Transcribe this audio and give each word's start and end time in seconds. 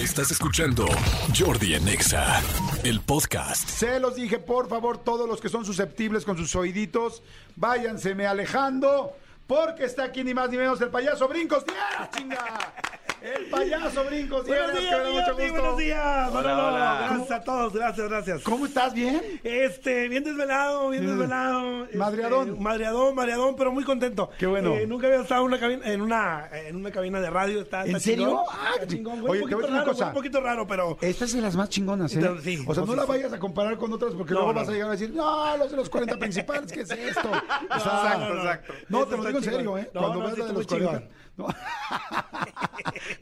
Estás 0.00 0.30
escuchando 0.30 0.86
Jordi 1.38 1.74
en 1.74 1.86
Exa, 1.86 2.40
el 2.84 3.02
podcast. 3.02 3.68
Se 3.68 4.00
los 4.00 4.14
dije, 4.14 4.38
por 4.38 4.66
favor, 4.66 4.96
todos 4.96 5.28
los 5.28 5.42
que 5.42 5.50
son 5.50 5.66
susceptibles 5.66 6.24
con 6.24 6.38
sus 6.38 6.56
oíditos, 6.56 7.22
váyanseme 7.56 8.26
alejando, 8.26 9.12
porque 9.46 9.84
está 9.84 10.04
aquí 10.04 10.24
ni 10.24 10.32
más 10.32 10.48
ni 10.48 10.56
menos 10.56 10.80
el 10.80 10.88
payaso 10.88 11.28
Brincos 11.28 11.66
Dieras, 11.66 12.10
chinga. 12.16 12.72
El 13.22 13.46
payaso 13.50 14.04
Brincos 14.04 14.46
Dieras, 14.46 14.72
Buenos 14.72 14.80
que 14.80 14.86
días, 14.86 15.04
da 15.04 15.10
mucho 15.12 15.34
gusto. 15.36 15.52
buenos 15.60 15.78
días. 15.78 16.32
No, 16.32 16.38
hola. 16.38 17.06
Gracias 17.10 17.30
a 17.30 17.44
todos, 17.44 17.72
gracias, 17.74 18.08
gracias. 18.08 18.42
¿Cómo 18.42 18.64
estás? 18.66 18.94
¿Bien? 18.94 19.20
Este, 19.44 20.08
bien 20.08 20.24
desvelado, 20.24 20.88
bien 20.88 21.04
Bien. 21.04 21.18
desvelado. 21.18 21.84
este, 21.84 21.98
Madreadón. 21.98 22.62
madreadón, 22.62 23.14
madreadón, 23.14 23.56
pero 23.56 23.72
muy 23.72 23.84
contento. 23.84 24.30
Qué 24.38 24.46
bueno. 24.46 24.74
Eh, 24.74 24.86
nunca 24.86 25.06
había 25.06 25.20
estado 25.20 25.42
en 25.42 25.46
una 25.48 25.60
cabina, 25.60 25.86
en 25.92 26.00
una, 26.00 26.48
en 26.66 26.76
una 26.76 26.90
cabina 26.90 27.20
de 27.20 27.28
radio. 27.28 27.60
Está, 27.60 27.84
¿En 27.84 28.00
serio? 28.00 28.26
chingón, 28.28 28.44
Ah, 28.50 28.70
está 28.74 28.86
chingón. 28.86 29.20
Oye, 29.20 29.20
un 29.20 29.26
te 29.26 29.28
voy 29.28 29.38
a 29.38 29.40
poquito 29.40 29.56
decir 29.58 29.70
una 29.70 29.78
raro, 29.80 29.92
cosa. 29.92 30.06
un 30.06 30.14
poquito 30.14 30.40
raro, 30.40 30.66
pero... 30.66 30.98
Esta 31.02 31.24
es 31.26 31.32
de 31.34 31.40
las 31.42 31.56
más 31.56 31.68
chingonas, 31.68 32.14
¿eh? 32.16 32.20
Sí, 32.42 32.64
o 32.66 32.74
sea, 32.74 32.84
no 32.84 32.92
sí, 32.92 32.96
la 32.96 33.02
sí. 33.02 33.08
vayas 33.08 33.32
a 33.34 33.38
comparar 33.38 33.76
con 33.76 33.92
otras 33.92 34.14
porque 34.14 34.32
No, 34.32 34.40
luego 34.40 34.54
no. 34.54 34.60
vas 34.60 34.68
a 34.68 34.72
llegar 34.72 34.88
a 34.88 34.92
decir, 34.92 35.10
no, 35.12 35.56
los 35.58 35.70
de 35.70 35.76
los 35.76 35.90
40 35.90 36.16
principales, 36.16 36.72
¿qué 36.72 36.80
es 36.80 36.90
esto? 36.90 37.28
Exacto, 37.64 38.18
no, 38.30 38.34
exacto. 38.36 38.72
No, 38.88 39.04
te 39.06 39.16
lo 39.18 39.24
digo 39.26 39.38
en 39.38 39.44
serio. 39.44 39.76
¿eh? 39.78 39.90
Cuando 39.92 40.20
veas 40.20 40.38
la 40.38 40.46
de 40.46 40.52
los 40.54 40.62
está 40.62 40.74
muy 40.76 40.84
40. 40.86 41.08
No. 41.40 41.46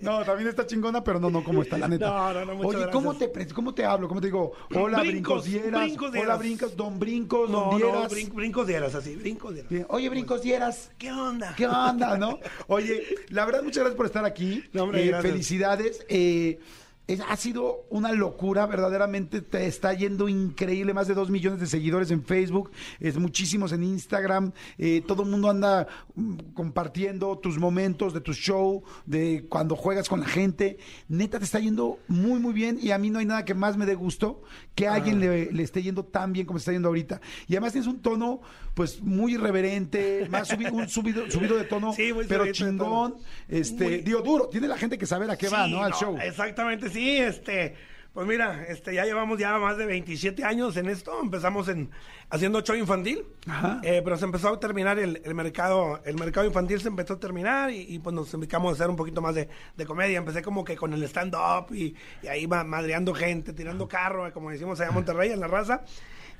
No, 0.01 0.25
también 0.25 0.49
está 0.49 0.67
chingona, 0.67 1.03
pero 1.03 1.19
no, 1.19 1.31
no, 1.31 1.43
como 1.43 1.63
está, 1.63 1.77
la 1.79 1.89
neta. 1.89 2.07
No, 2.09 2.33
no, 2.33 2.45
no, 2.45 2.55
muchas 2.55 2.83
Oye, 2.83 2.91
¿cómo 2.93 3.17
te, 3.17 3.31
¿cómo 3.55 3.75
te 3.75 3.85
hablo? 3.85 4.09
¿Cómo 4.09 4.21
te 4.21 4.29
digo? 4.29 4.53
Hola, 4.75 5.01
Brincos, 5.01 5.43
Brincos, 5.43 5.45
Dieras. 5.45 5.81
Brincos 5.83 6.11
Hola. 6.15 6.37
Brincos, 6.37 6.77
Don 6.77 6.99
Brincos, 6.99 7.51
Don 7.51 7.63
No, 7.63 7.73
no, 7.73 7.77
Dieras. 7.79 8.13
brin- 8.13 8.33
brincos 8.35 8.67
dieras, 8.67 8.95
así, 8.95 9.17
brincos 9.17 9.55
dieras. 9.55 9.71
Bien. 9.71 9.87
Oye, 9.91 10.09
Brincos 10.09 10.43
Dieras. 10.43 10.91
¿Qué 10.99 11.11
onda? 11.13 11.55
¿Qué 11.57 11.67
onda, 11.67 12.17
no? 12.17 12.39
Oye, 12.69 13.03
la 13.31 13.45
verdad, 13.45 13.63
muchas 13.63 13.79
gracias 13.81 13.97
por 13.97 14.07
estar 14.07 14.25
aquí. 14.25 14.65
No, 14.73 14.85
hombre, 14.85 15.09
Eh, 15.09 15.15
felicidades. 15.21 16.05
Eh, 16.09 16.61
es- 17.09 17.21
ha 17.29 17.37
sido 17.37 17.87
una 17.91 18.13
locura, 18.13 18.67
verdaderamente 18.67 19.41
te 19.41 19.67
está 19.67 19.93
yendo 19.95 20.29
increíble, 20.29 20.95
más 20.95 21.09
de 21.09 21.15
dos 21.15 21.31
millones 21.31 21.59
de 21.59 21.67
seguidores 21.67 22.11
en 22.13 22.23
Facebook, 22.23 22.71
es 23.01 23.17
muchísimos 23.19 23.73
en 23.73 23.83
Instagram, 23.83 24.53
eh, 24.79 25.03
todo 25.07 25.25
el 25.25 25.31
mundo 25.31 25.51
anda 25.51 25.89
mm, 26.15 26.53
compartiendo 26.55 27.39
tus 27.39 27.59
momentos 27.59 28.13
de 28.15 28.21
tu 28.21 28.33
show, 28.35 28.83
de 29.07 29.47
cuando 29.49 29.75
juegas 29.75 30.09
con 30.09 30.21
la 30.21 30.27
gente, 30.29 30.79
neta 31.09 31.39
te 31.39 31.45
está 31.47 31.59
yendo 31.59 31.99
muy 32.09 32.39
muy 32.41 32.53
bien 32.53 32.79
y 32.81 32.91
a 32.93 32.99
mí 32.99 33.11
no 33.11 33.19
hay 33.19 33.27
nada 33.27 33.45
que 33.45 33.55
más 33.55 33.77
me 33.77 33.87
dé 33.87 33.95
gusto 33.95 34.43
que 34.75 34.87
a 34.87 34.95
alguien 34.95 35.19
le, 35.19 35.51
le 35.51 35.63
esté 35.65 35.83
yendo 35.83 36.05
tan 36.05 36.33
bien 36.33 36.47
como 36.47 36.59
está 36.59 36.71
yendo 36.73 36.87
ahorita. 36.89 37.21
Y 37.49 37.55
además 37.55 37.73
tienes 37.73 37.89
un 37.89 38.01
tono 38.01 38.41
pues 38.75 39.03
muy 39.03 39.35
irreverente, 39.35 40.29
más 40.31 40.49
subi- 40.51 40.71
un 40.71 40.89
subido, 40.89 41.29
subido 41.31 41.57
de 41.57 41.65
tono, 41.65 41.93
Sí, 41.95 42.13
muy 42.13 42.27
pero 42.27 42.45
subidito 42.45 42.65
de 42.65 42.79
tono. 42.79 42.85
chingón, 43.11 43.15
este, 43.49 43.85
Muy- 43.85 43.99
digo 44.03 44.21
duro, 44.21 44.49
tiene 44.49 44.69
la 44.69 44.77
gente 44.79 44.97
que 44.99 45.07
saber 45.07 45.29
a 45.31 45.37
qué 45.37 45.49
va, 45.49 45.65
Sí, 45.67 45.73
¿no? 45.73 45.83
Al 45.83 45.93
show. 45.95 46.17
Exactamente, 46.23 46.89
sí, 46.91 46.98
este, 47.19 47.75
pues 48.13 48.27
mira, 48.27 48.65
este, 48.69 48.95
ya 48.95 49.05
llevamos 49.05 49.39
ya 49.39 49.57
más 49.59 49.77
de 49.79 49.87
27 49.87 50.45
años 50.45 50.77
en 50.77 50.89
esto, 50.89 51.21
empezamos 51.23 51.69
en 51.69 51.91
haciendo 52.31 52.61
show 52.63 52.75
infantil, 52.77 53.25
Ajá. 53.47 53.81
eh, 53.85 54.01
pero 54.03 54.17
se 54.17 54.25
empezó 54.25 54.49
a 54.49 54.59
terminar 54.61 54.99
el, 54.99 55.23
el 55.25 55.35
mercado, 55.35 56.01
el 56.05 56.17
mercado 56.17 56.47
infantil 56.47 56.81
se 56.81 56.89
empezó 56.89 57.15
a 57.15 57.21
terminar 57.21 57.71
y, 57.71 57.83
y, 57.95 57.99
pues 58.01 58.15
nos 58.15 58.33
dedicamos 58.33 58.71
a 58.71 58.75
hacer 58.75 58.91
un 58.91 58.97
poquito 58.97 59.21
más 59.23 59.35
de, 59.35 59.49
de 59.77 59.87
comedia, 59.87 60.19
empecé 60.19 60.43
como 60.43 60.65
que 60.65 60.77
con 60.77 60.93
el 60.93 61.03
stand-up 61.05 61.73
y, 61.75 61.95
y 62.23 62.27
ahí 62.27 62.47
va 62.47 62.65
madreando 62.65 63.15
gente, 63.15 63.53
tirando 63.53 63.87
carro, 63.89 64.31
como 64.33 64.51
decimos 64.51 64.81
allá 64.81 64.89
en 64.89 64.95
Monterrey, 64.95 65.31
en 65.31 65.41
la 65.41 65.47
raza. 65.47 65.83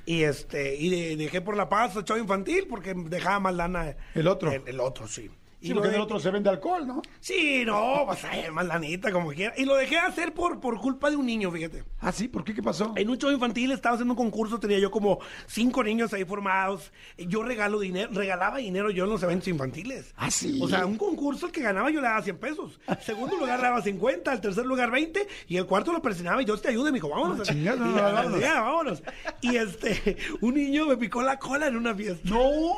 Y 0.05 0.23
este, 0.23 0.75
y 0.75 0.89
de- 0.89 1.17
dejé 1.17 1.43
por 1.43 1.55
la 1.57 1.69
paz 1.69 1.95
el 1.97 2.05
show 2.05 2.17
infantil 2.17 2.67
porque 2.69 2.95
dejaba 2.95 3.41
más 3.41 3.55
lana. 3.55 3.95
El 4.15 4.27
otro. 4.27 4.51
El, 4.51 4.63
el 4.67 4.81
otro, 4.81 5.07
sí. 5.07 5.31
Sí, 5.61 5.71
Y 5.71 5.75
porque 5.75 5.89
en 5.89 5.95
el 5.95 5.99
de- 6.01 6.05
otro 6.05 6.21
se 6.21 6.31
vende 6.31 6.49
alcohol, 6.51 6.87
¿no? 6.87 7.03
Sí, 7.19 7.65
no, 7.67 8.05
pues 8.07 8.25
ay, 8.25 8.45
más 8.53 8.65
lanita, 8.67 9.11
como 9.11 9.31
quiera. 9.33 9.53
Y 9.57 9.65
lo 9.65 9.75
dejé 9.75 9.97
de 9.97 10.01
hacer 10.03 10.33
por, 10.33 10.61
por 10.61 10.79
culpa 10.81 11.11
de 11.11 11.17
un 11.17 11.27
niño, 11.27 11.51
fíjate. 11.51 11.83
Ah, 11.99 12.13
sí, 12.13 12.29
¿por 12.29 12.45
qué? 12.45 12.55
¿Qué 12.55 12.63
pasó? 12.63 12.93
En 12.95 13.11
un 13.11 13.19
show 13.19 13.31
infantil 13.33 13.73
estaba 13.73 13.95
haciendo 13.97 14.13
un 14.15 14.17
concurso, 14.19 14.61
tenía 14.61 14.79
yo 14.79 14.91
como 14.93 15.19
cinco 15.49 15.83
niños 15.83 16.13
ahí 16.13 16.25
formados. 16.25 16.93
Yo 17.17 17.43
regalo 17.43 17.81
dinero, 17.81 18.09
regalaba 18.13 18.59
dinero 18.59 18.91
yo 18.91 19.03
en 19.05 19.11
los 19.11 19.23
eventos 19.25 19.49
infantiles. 19.49 20.13
Ah, 20.17 20.31
sí. 20.31 20.61
O 20.63 20.69
sea, 20.69 20.87
un 20.87 20.97
concurso 20.97 21.47
el 21.47 21.53
que 21.53 21.61
ganaba 21.61 21.91
yo 21.91 22.01
le 22.01 22.07
daba 22.07 22.23
100 22.23 22.39
pesos. 22.39 22.79
El 22.87 22.99
segundo 23.03 23.37
lugar 23.37 23.59
le 23.59 23.65
daba 23.65 23.83
50, 23.83 24.33
el 24.33 24.41
tercer 24.41 24.65
lugar 24.65 24.93
20 24.93 25.27
y 25.49 25.57
el 25.57 25.67
cuarto 25.67 25.93
lo 25.93 26.01
presionaba 26.01 26.41
y 26.41 26.45
yo 26.45 26.57
te 26.57 26.69
ayudo, 26.69 26.85
me 26.85 26.93
dijo, 26.93 27.09
vámonos. 27.09 27.41
Ah, 27.41 27.53
chingas, 27.53 27.77
no, 27.79 27.87
Y 27.87 27.89
no, 27.91 27.97
ya, 27.97 28.13
vámonos. 28.13 28.41
ya, 28.41 28.61
vámonos. 28.61 29.03
Y 29.41 29.57
este, 29.57 30.17
un 30.41 30.55
niño 30.55 30.87
me 30.87 30.97
picó 30.97 31.21
la 31.23 31.37
cola 31.37 31.67
en 31.67 31.77
una 31.77 31.95
fiesta. 31.97 32.29
¡No! 32.31 32.75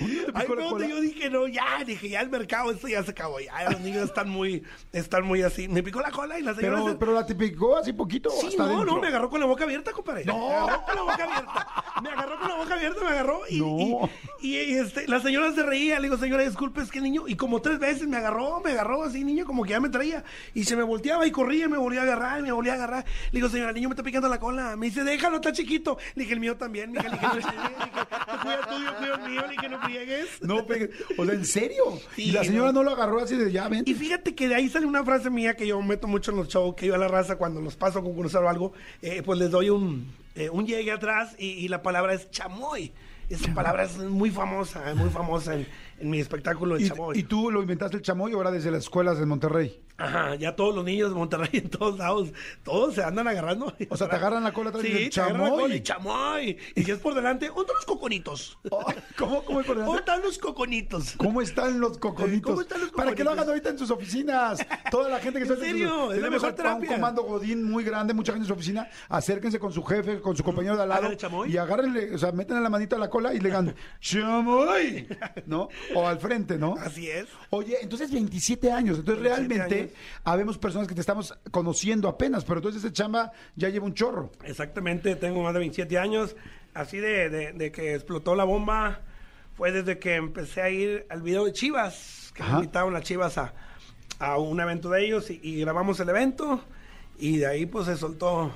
¿Un 0.00 0.08
niño 0.10 0.22
te 0.26 0.32
Ay, 0.34 0.46
no, 0.48 0.78
yo 0.80 1.00
dije, 1.00 1.30
no, 1.30 1.46
ya, 1.48 1.82
dije, 1.84 2.08
ya 2.08 2.20
el 2.20 2.30
mercado, 2.30 2.70
esto 2.70 2.88
ya 2.88 3.02
se 3.02 3.10
acabó, 3.12 3.40
ya, 3.40 3.70
los 3.70 3.80
niños 3.80 4.04
están 4.04 4.28
muy, 4.28 4.62
están 4.92 5.24
muy 5.24 5.42
así. 5.42 5.68
Me 5.68 5.82
picó 5.82 6.00
la 6.00 6.10
cola 6.10 6.38
y 6.38 6.42
la 6.42 6.54
señora... 6.54 6.76
Pero, 6.78 6.90
se- 6.92 6.96
pero 6.98 7.12
la 7.14 7.26
te 7.26 7.34
picó 7.34 7.76
así 7.76 7.92
poquito 7.92 8.30
Sí, 8.30 8.48
hasta 8.48 8.66
no, 8.66 8.84
no, 8.84 9.00
me 9.00 9.08
agarró 9.08 9.30
con 9.30 9.40
la 9.40 9.46
boca 9.46 9.64
abierta, 9.64 9.92
compadre. 9.92 10.24
No. 10.24 10.36
Me 10.48 10.54
agarró 10.54 10.84
con 10.84 10.94
la 10.96 11.02
boca 11.02 11.24
abierta. 11.24 11.84
Me 12.02 12.08
agarró 12.10 12.38
con 12.38 12.48
la 12.48 12.54
boca 12.56 12.74
abierta, 12.74 13.00
me 13.04 13.08
agarró. 13.10 13.40
Y, 13.48 13.60
No. 13.60 14.10
y, 14.40 14.56
y, 14.56 14.74
este, 14.78 15.06
la 15.08 15.20
señora 15.20 15.52
se 15.52 15.62
reía. 15.62 15.96
Le 15.98 16.04
digo, 16.08 16.16
señora, 16.18 16.42
disculpe, 16.42 16.82
es 16.82 16.90
que 16.90 16.98
el 16.98 17.04
niño. 17.04 17.24
Y 17.26 17.36
como 17.36 17.60
tres 17.62 17.78
veces 17.78 18.06
me 18.06 18.16
agarró, 18.16 18.60
me 18.60 18.72
agarró 18.72 19.02
así, 19.04 19.24
niño, 19.24 19.44
como 19.46 19.64
que 19.64 19.70
ya 19.70 19.80
me 19.80 19.88
traía. 19.88 20.24
Y 20.54 20.64
se 20.64 20.76
me 20.76 20.82
volteaba 20.82 21.26
y 21.26 21.30
corría, 21.30 21.68
me 21.68 21.78
volvía 21.78 22.00
a 22.00 22.04
agarrar, 22.04 22.42
me 22.42 22.52
volvía 22.52 22.72
a 22.72 22.76
agarrar. 22.76 23.04
Le 23.32 23.38
digo, 23.38 23.48
señora, 23.48 23.70
el 23.70 23.74
niño 23.76 23.88
me 23.88 23.94
está 23.94 24.02
picando 24.02 24.28
la 24.28 24.38
cola. 24.38 24.76
Me 24.76 24.86
dice, 24.86 25.04
déjalo, 25.04 25.36
está 25.36 25.52
chiquito. 25.52 25.98
Le 26.14 26.22
dije, 26.24 26.34
el 26.34 26.40
mío 26.40 26.56
también. 26.56 26.92
Dije, 26.92 27.08
le 27.08 27.16
dije, 27.16 27.26
no, 27.26 27.34
le 27.34 27.40
dije, 27.40 28.06
cuida 28.42 28.60
tuyo, 28.68 28.96
cuida 28.98 29.14
el 29.14 29.30
mío. 29.30 29.42
Le 29.46 29.52
dije, 29.52 29.68
no 29.68 29.80
friegues. 29.86 30.28
No, 30.42 30.66
pegue- 30.66 30.90
o 31.16 31.24
sea, 31.24 31.34
¿en 31.34 31.44
serio? 31.44 31.84
Sí, 32.14 32.24
y 32.24 32.32
la 32.32 32.44
señora 32.44 32.72
no. 32.72 32.82
no. 32.82 32.84
lo 32.84 32.90
agarró 32.92 33.20
así 33.22 33.36
de 33.36 33.50
ya, 33.50 33.68
ven. 33.68 33.82
Y 33.86 33.94
fíjate 33.94 34.34
que 34.34 34.48
de 34.48 34.54
ahí 34.54 34.68
sale 34.68 34.86
una 34.86 35.04
frase 35.04 35.30
mía 35.30 35.54
que 35.54 35.66
yo 35.66 35.80
meto 35.82 36.06
mucho 36.06 36.30
en 36.30 36.36
los 36.38 36.48
shows, 36.48 36.74
que 36.76 36.86
yo 36.86 36.94
a 36.94 36.98
la 36.98 37.08
raza 37.08 37.36
cuando 37.36 37.60
los 37.60 37.76
paso 37.76 37.98
a 37.98 38.02
concursar 38.02 38.44
o 38.44 38.48
algo, 38.48 38.72
eh, 39.02 39.22
pues 39.24 39.38
les 39.38 39.50
doy 39.50 39.70
un, 39.70 40.12
eh, 40.34 40.50
un 40.50 40.66
llegue 40.66 40.92
atrás 40.92 41.34
y, 41.38 41.46
y 41.46 41.68
la 41.68 41.82
palabra 41.82 42.14
es 42.14 42.30
chamoy. 42.30 42.92
Esa 43.28 43.52
palabra 43.54 43.82
es 43.82 43.98
muy 43.98 44.30
famosa, 44.30 44.94
muy 44.94 45.10
famosa 45.10 45.54
en, 45.54 45.66
en 45.98 46.10
mi 46.10 46.20
espectáculo 46.20 46.78
Y, 46.78 46.88
chamoy. 46.88 47.18
y 47.18 47.22
tú 47.22 47.50
lo 47.50 47.62
inventaste 47.62 47.96
el 47.96 48.02
chamoy 48.02 48.32
ahora 48.32 48.50
desde 48.50 48.70
las 48.70 48.84
escuelas 48.84 49.18
de 49.18 49.26
Monterrey. 49.26 49.80
Ajá, 49.98 50.34
ya 50.34 50.54
todos 50.54 50.74
los 50.74 50.84
niños 50.84 51.08
de 51.08 51.14
Monterrey 51.16 51.48
en 51.54 51.70
todos 51.70 51.96
lados, 51.98 52.28
todos 52.62 52.94
se 52.94 53.02
andan 53.02 53.26
agarrando. 53.28 53.72
O 53.88 53.96
sea, 53.96 54.10
te 54.10 54.16
agarran 54.16 54.44
la 54.44 54.52
cola 54.52 54.68
atrás 54.68 54.84
y 54.84 54.88
sí, 55.10 55.20
agarran 55.20 55.38
la 55.40 55.44
"Chamoy". 55.46 55.60
cola 55.62 55.74
y 55.74 55.82
chamoy. 55.82 56.58
Y 56.74 56.82
si 56.84 56.90
es 56.90 56.98
por 56.98 57.14
delante, 57.14 57.46
¿dónde 57.46 57.62
están 57.62 57.76
los 57.76 57.86
coconitos? 57.86 58.58
Ay, 58.86 58.96
¿Cómo, 59.16 59.42
cómo, 59.44 59.60
es 59.60 59.66
por 59.66 59.76
delante? 59.76 59.86
¿Dónde 59.96 60.00
están 60.00 60.22
los 60.22 60.38
coconitos? 60.38 61.14
¿Cómo 61.16 61.40
están 61.40 61.80
los 61.80 61.96
coconitos? 61.96 62.50
¿Cómo 62.50 62.60
están 62.60 62.80
los 62.82 62.90
Para 62.90 63.14
que 63.14 63.24
lo 63.24 63.30
coconitos? 63.30 63.38
hagan 63.38 63.48
ahorita 63.48 63.70
en 63.70 63.78
sus 63.78 63.90
oficinas. 63.90 64.58
Toda 64.90 65.08
la 65.08 65.18
gente 65.18 65.38
que 65.40 65.46
¿En 65.46 65.52
está 65.54 65.64
serio? 65.64 66.06
sus- 66.08 66.14
Es 66.16 66.22
la 66.22 66.30
mejor 66.30 66.52
terapia. 66.52 66.90
un 66.90 66.94
comando 66.94 67.22
godín 67.22 67.62
muy 67.64 67.82
grande, 67.82 68.12
mucha 68.12 68.32
gente 68.32 68.44
en 68.44 68.48
su 68.48 68.52
oficina. 68.54 68.90
Acérquense 69.08 69.58
con 69.58 69.72
su 69.72 69.82
jefe, 69.82 70.20
con 70.20 70.36
su 70.36 70.44
compañero 70.44 70.76
de 70.76 70.82
al 70.82 70.90
lado 70.90 71.14
chamoy. 71.14 71.50
y 71.50 71.56
agárrenle, 71.56 72.14
o 72.14 72.18
sea, 72.18 72.32
métanle 72.32 72.62
la 72.62 72.68
manita 72.68 72.96
a 72.96 72.98
la 72.98 73.08
cola 73.08 73.32
y 73.32 73.38
le 73.40 73.48
digan 73.48 73.74
chamoy, 74.00 75.08
¿no? 75.46 75.68
O 75.94 76.06
al 76.06 76.18
frente, 76.18 76.58
¿no? 76.58 76.74
Así 76.80 77.08
es. 77.08 77.26
Oye, 77.50 77.76
entonces 77.80 78.10
27 78.10 78.70
años. 78.72 78.98
Entonces 78.98 79.22
27 79.22 79.54
realmente 79.54 79.80
años. 79.80 79.92
habemos 80.24 80.58
personas 80.58 80.88
que 80.88 80.94
te 80.94 81.00
estamos 81.00 81.34
conociendo 81.50 82.08
apenas, 82.08 82.44
pero 82.44 82.58
entonces 82.58 82.82
ese 82.84 82.92
chamba 82.92 83.32
ya 83.54 83.68
lleva 83.68 83.86
un 83.86 83.94
chorro. 83.94 84.30
Exactamente, 84.44 85.16
tengo 85.16 85.42
más 85.42 85.52
de 85.54 85.60
27 85.60 85.98
años. 85.98 86.36
Así 86.74 86.98
de, 86.98 87.30
de- 87.30 87.52
de 87.52 87.72
que 87.72 87.94
explotó 87.94 88.34
la 88.34 88.44
bomba 88.44 89.00
fue 89.56 89.72
desde 89.72 89.98
que 89.98 90.16
empecé 90.16 90.60
a 90.62 90.70
ir 90.70 91.06
al 91.08 91.22
video 91.22 91.44
de 91.46 91.52
Chivas, 91.52 92.32
que 92.34 92.42
me 92.42 92.50
invitaron 92.50 92.92
las 92.92 93.02
Chivas 93.04 93.38
a, 93.38 93.54
a 94.18 94.36
un 94.38 94.60
evento 94.60 94.90
de 94.90 95.06
ellos 95.06 95.30
y, 95.30 95.40
y 95.42 95.60
grabamos 95.60 95.98
el 96.00 96.08
evento 96.10 96.62
y 97.18 97.38
de 97.38 97.46
ahí 97.46 97.64
pues 97.66 97.86
se 97.86 97.96
soltó. 97.96 98.52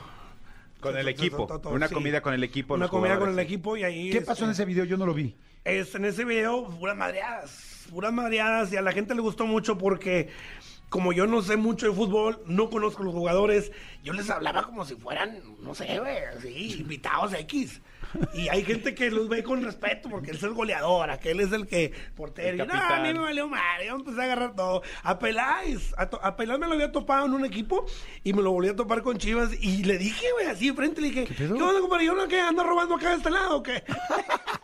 Con 0.81 0.97
el 0.97 1.09
equipo, 1.09 1.47
una 1.71 1.89
comida 1.91 2.23
con 2.23 2.33
el 2.33 2.43
equipo, 2.43 2.73
Una 2.75 2.89
comida 2.89 3.19
con 3.19 3.29
el 3.29 3.39
equipo 3.39 3.77
y 3.77 3.85
ahí... 3.85 4.11
¿Qué 4.11 4.23
pasó 4.23 4.45
en 4.45 4.51
este, 4.51 4.63
ese 4.63 4.67
video? 4.67 4.85
Yo 4.87 4.97
no 4.97 5.05
lo 5.05 5.13
vi. 5.13 5.37
Es, 5.65 5.95
en 5.95 6.05
ese 6.05 6.25
video, 6.25 6.69
puras 6.79 6.97
madreadas, 6.97 7.87
puras 7.91 8.13
madreadas, 8.13 8.73
y 8.73 8.77
a 8.77 8.83
la 8.83 8.93
gente 8.93 9.15
le 9.15 9.21
gustó 9.21 9.47
mucho 9.47 9.79
porque 9.79 10.31
como 10.91 11.13
yo 11.13 11.27
no 11.27 11.41
sé 11.41 11.57
mucho 11.57 11.87
de 11.87 11.93
fútbol, 11.93 12.43
no 12.47 12.69
conozco 12.69 13.05
los 13.05 13.15
jugadores, 13.15 13.71
yo 14.03 14.13
les 14.13 14.29
hablaba 14.29 14.65
como 14.65 14.85
si 14.85 14.97
fueran, 14.97 15.41
no 15.61 15.75
sé, 15.75 15.99
güey, 15.99 16.19
así, 16.37 16.81
invitados 16.81 17.33
X. 17.33 17.81
Y 18.35 18.49
hay 18.49 18.65
gente 18.65 18.93
que 18.93 19.09
los 19.09 19.29
ve 19.29 19.45
con 19.45 19.63
respeto 19.63 20.09
porque 20.09 20.31
él 20.31 20.37
es 20.37 20.43
el 20.43 20.53
goleador, 20.53 21.11
aquel 21.11 21.39
es 21.39 21.53
el 21.53 21.69
que 21.69 21.93
portero. 22.17 22.65
El 22.65 22.69
Y, 22.69 22.73
no, 22.73 22.75
a 22.75 22.99
mí 22.99 23.13
me 23.13 23.21
valió 23.21 23.47
madre, 23.47 23.87
yo 23.87 23.95
empecé 23.95 24.21
a 24.21 24.25
agarrar 24.25 24.57
todo. 24.57 24.83
A 25.05 25.17
Peláez, 25.21 25.95
a, 25.97 26.03
a 26.03 26.37
Peláez 26.37 26.59
me 26.59 26.67
lo 26.67 26.73
había 26.73 26.91
topado 26.91 27.27
en 27.27 27.35
un 27.35 27.45
equipo 27.45 27.87
y 28.25 28.33
me 28.33 28.43
lo 28.43 28.51
volví 28.51 28.69
a 28.69 28.75
topar 28.75 29.03
con 29.03 29.17
Chivas 29.17 29.51
y 29.61 29.85
le 29.85 29.97
dije, 29.97 30.27
güey, 30.33 30.47
así 30.47 30.67
enfrente, 30.69 31.01
le 31.01 31.09
dije, 31.09 31.25
¿qué, 31.27 31.35
pedo? 31.35 31.55
onda, 31.55 31.81
compadre? 31.81 32.07
¿Yo 32.07 32.15
no 32.17 32.27
qué? 32.27 32.41
¿Ando 32.41 32.65
robando 32.65 32.97
acá 32.97 33.11
de 33.11 33.17
este 33.19 33.31
lado 33.31 33.59
o 33.59 33.63
qué? 33.63 33.85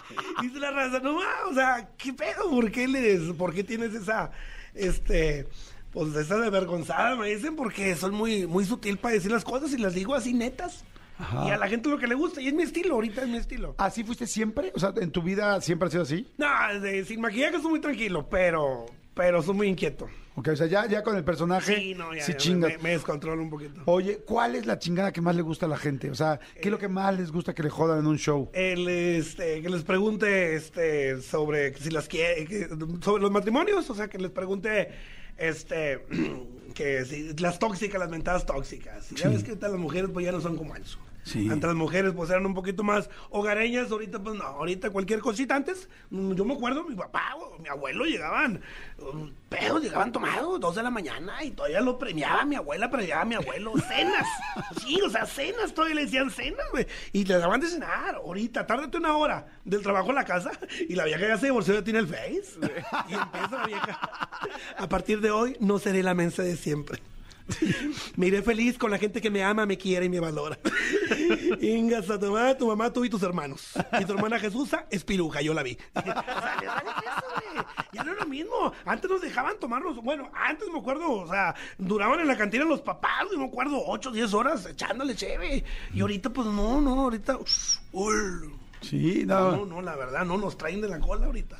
Dice 0.42 0.58
la 0.58 0.70
raza, 0.70 1.00
no 1.00 1.16
o 1.16 1.54
sea, 1.54 1.88
¿qué 1.96 2.12
pedo? 2.12 2.50
¿Por 2.50 2.70
qué 2.70 2.86
les, 2.88 3.20
por 3.34 3.54
qué 3.54 3.64
tienes 3.64 3.94
esa, 3.94 4.30
este, 4.74 5.46
pues 5.92 6.14
esa 6.14 6.36
desvergonzada? 6.38 7.16
Me 7.16 7.28
dicen 7.34 7.56
porque 7.56 7.94
soy 7.96 8.10
muy, 8.12 8.46
muy 8.46 8.64
sutil 8.64 8.98
para 8.98 9.14
decir 9.14 9.30
las 9.32 9.44
cosas 9.44 9.72
y 9.72 9.78
las 9.78 9.94
digo 9.94 10.14
así 10.14 10.32
netas. 10.34 10.84
Ajá. 11.18 11.46
Y 11.48 11.50
a 11.50 11.56
la 11.56 11.66
gente 11.66 11.88
lo 11.88 11.96
que 11.98 12.06
le 12.06 12.14
gusta, 12.14 12.42
y 12.42 12.48
es 12.48 12.52
mi 12.54 12.62
estilo, 12.62 12.94
ahorita 12.94 13.22
es 13.22 13.28
mi 13.28 13.38
estilo. 13.38 13.74
¿Así 13.78 14.04
fuiste 14.04 14.26
siempre? 14.26 14.70
O 14.74 14.78
sea, 14.80 14.92
¿en 14.96 15.10
tu 15.10 15.22
vida 15.22 15.58
siempre 15.62 15.88
ha 15.88 15.90
sido 15.90 16.02
así? 16.02 16.28
No, 16.36 16.46
de- 16.80 17.04
sin 17.06 17.22
maquillaje 17.22 17.58
soy 17.60 17.70
muy 17.70 17.80
tranquilo, 17.80 18.28
pero, 18.28 18.84
pero 19.14 19.42
soy 19.42 19.54
muy 19.54 19.66
inquieto. 19.68 20.08
Ok, 20.38 20.48
o 20.48 20.56
sea, 20.56 20.66
ya, 20.66 20.86
ya 20.86 21.02
con 21.02 21.16
el 21.16 21.24
personaje 21.24 21.74
Sí, 21.74 21.94
no, 21.94 22.14
ya, 22.14 22.22
sí 22.22 22.32
ya 22.32 22.38
chingas. 22.38 22.72
me, 22.76 22.78
me 22.82 22.90
descontrolo 22.90 23.42
un 23.42 23.48
poquito. 23.50 23.80
Oye, 23.86 24.18
¿cuál 24.18 24.54
es 24.54 24.66
la 24.66 24.78
chingada 24.78 25.10
que 25.12 25.20
más 25.22 25.34
le 25.34 25.40
gusta 25.42 25.64
a 25.66 25.68
la 25.68 25.78
gente? 25.78 26.10
O 26.10 26.14
sea, 26.14 26.38
¿qué 26.60 26.68
es 26.68 26.70
lo 26.70 26.78
que 26.78 26.88
más 26.88 27.16
les 27.16 27.32
gusta 27.32 27.54
que 27.54 27.62
le 27.62 27.70
jodan 27.70 28.00
en 28.00 28.06
un 28.06 28.18
show? 28.18 28.50
El, 28.52 28.86
este, 28.88 29.62
que 29.62 29.68
les 29.70 29.82
pregunte 29.82 30.54
este, 30.54 31.20
sobre 31.22 31.74
si 31.78 31.90
las 31.90 32.06
quiere, 32.06 32.44
que- 32.44 32.68
sobre 33.02 33.22
los 33.22 33.30
matrimonios, 33.30 33.88
o 33.88 33.94
sea, 33.94 34.08
que 34.08 34.18
les 34.18 34.30
pregunte 34.30 34.90
este, 35.38 36.04
que 36.74 37.04
si 37.06 37.32
las 37.38 37.58
tóxicas, 37.58 37.98
las 37.98 38.10
mentadas 38.10 38.44
tóxicas. 38.44 39.10
Y 39.12 39.16
Ya 39.16 39.28
ves 39.30 39.42
que 39.42 39.50
ahorita 39.52 39.68
las 39.68 39.78
mujeres 39.78 40.10
pues 40.12 40.26
ya 40.26 40.32
no 40.32 40.40
son 40.42 40.56
como 40.56 40.74
antes. 40.74 40.98
Sí. 41.26 41.48
Antes 41.50 41.66
las 41.66 41.74
mujeres 41.74 42.12
pues 42.14 42.30
eran 42.30 42.46
un 42.46 42.54
poquito 42.54 42.84
más 42.84 43.10
hogareñas, 43.30 43.90
ahorita 43.90 44.22
pues 44.22 44.36
no, 44.36 44.44
ahorita 44.44 44.90
cualquier 44.90 45.18
cosita 45.18 45.56
antes, 45.56 45.88
mm, 46.10 46.34
yo 46.34 46.44
me 46.44 46.54
acuerdo, 46.54 46.84
mi 46.84 46.94
papá 46.94 47.34
o 47.34 47.58
mi 47.58 47.68
abuelo 47.68 48.04
llegaban, 48.04 48.60
um, 49.00 49.32
pedos, 49.48 49.82
llegaban 49.82 50.12
tomados, 50.12 50.60
dos 50.60 50.76
de 50.76 50.84
la 50.84 50.90
mañana 50.90 51.42
y 51.42 51.50
todavía 51.50 51.80
lo 51.80 51.98
premiaba 51.98 52.44
mi 52.44 52.54
abuela, 52.54 52.88
premiaba 52.88 53.22
a 53.22 53.24
mi 53.24 53.34
abuelo, 53.34 53.72
cenas, 53.88 54.24
sí, 54.80 55.00
o 55.04 55.10
sea, 55.10 55.26
cenas, 55.26 55.74
todavía 55.74 55.96
le 55.96 56.04
decían 56.04 56.30
cenas, 56.30 56.64
güey, 56.70 56.86
y 57.12 57.24
le 57.24 57.38
daban 57.38 57.60
de 57.60 57.66
cenar, 57.66 58.14
ahorita, 58.14 58.64
tárdate 58.64 58.96
una 58.96 59.16
hora 59.16 59.48
del 59.64 59.82
trabajo 59.82 60.12
a 60.12 60.14
la 60.14 60.24
casa 60.24 60.52
y 60.88 60.94
la 60.94 61.06
vieja 61.06 61.26
ya 61.26 61.38
se 61.38 61.46
divorció, 61.46 61.74
ya 61.74 61.82
tiene 61.82 61.98
el 61.98 62.06
face, 62.06 62.60
y 63.08 63.14
empieza 63.14 63.50
la 63.50 63.66
vieja, 63.66 64.00
a 64.78 64.88
partir 64.88 65.20
de 65.20 65.32
hoy 65.32 65.56
no 65.58 65.80
seré 65.80 66.04
la 66.04 66.14
mensa 66.14 66.44
de 66.44 66.56
siempre. 66.56 67.00
Me 68.16 68.26
iré 68.26 68.42
feliz 68.42 68.78
con 68.78 68.90
la 68.90 68.98
gente 68.98 69.20
que 69.20 69.30
me 69.30 69.42
ama, 69.42 69.66
me 69.66 69.78
quiere 69.78 70.06
y 70.06 70.08
me 70.08 70.20
valora. 70.20 70.58
Ingas 71.60 72.10
a 72.10 72.18
tu 72.18 72.26
mamá, 72.32 72.56
tu 72.56 72.66
mamá, 72.66 72.92
tú 72.92 73.04
y 73.04 73.10
tus 73.10 73.22
hermanos. 73.22 73.72
Y 74.00 74.04
tu 74.04 74.12
hermana 74.12 74.38
Jesús 74.38 74.70
es 74.90 75.04
piruja, 75.04 75.40
yo 75.42 75.54
la 75.54 75.62
vi. 75.62 75.76
O 75.96 76.02
sea, 76.02 76.56
les 76.60 76.68
vale 76.68 76.90
queso, 77.00 77.26
güey. 77.34 77.66
Ya 77.92 78.04
no 78.04 78.12
es 78.12 78.18
lo 78.18 78.26
mismo. 78.26 78.72
Antes 78.84 79.10
nos 79.10 79.20
dejaban 79.20 79.58
tomarnos, 79.58 80.02
bueno, 80.02 80.30
antes 80.34 80.68
me 80.72 80.78
acuerdo, 80.78 81.10
o 81.10 81.26
sea, 81.28 81.54
duraban 81.78 82.20
en 82.20 82.26
la 82.26 82.36
cantina 82.36 82.64
los 82.64 82.80
papás, 82.82 83.26
y 83.32 83.36
me 83.36 83.46
acuerdo, 83.46 83.82
8 83.86 84.10
o 84.10 84.12
10 84.12 84.34
horas 84.34 84.66
echándole 84.66 85.14
cheve. 85.14 85.64
Y 85.94 86.00
ahorita, 86.00 86.30
pues 86.30 86.46
no, 86.48 86.80
no, 86.80 87.02
ahorita. 87.02 87.38
uy, 87.92 88.14
Sí, 88.80 89.24
no, 89.26 89.56
no. 89.56 89.66
no, 89.66 89.82
la 89.82 89.96
verdad, 89.96 90.24
no, 90.24 90.36
nos 90.36 90.56
traen 90.56 90.80
de 90.80 90.88
la 90.88 91.00
cola 91.00 91.26
ahorita. 91.26 91.56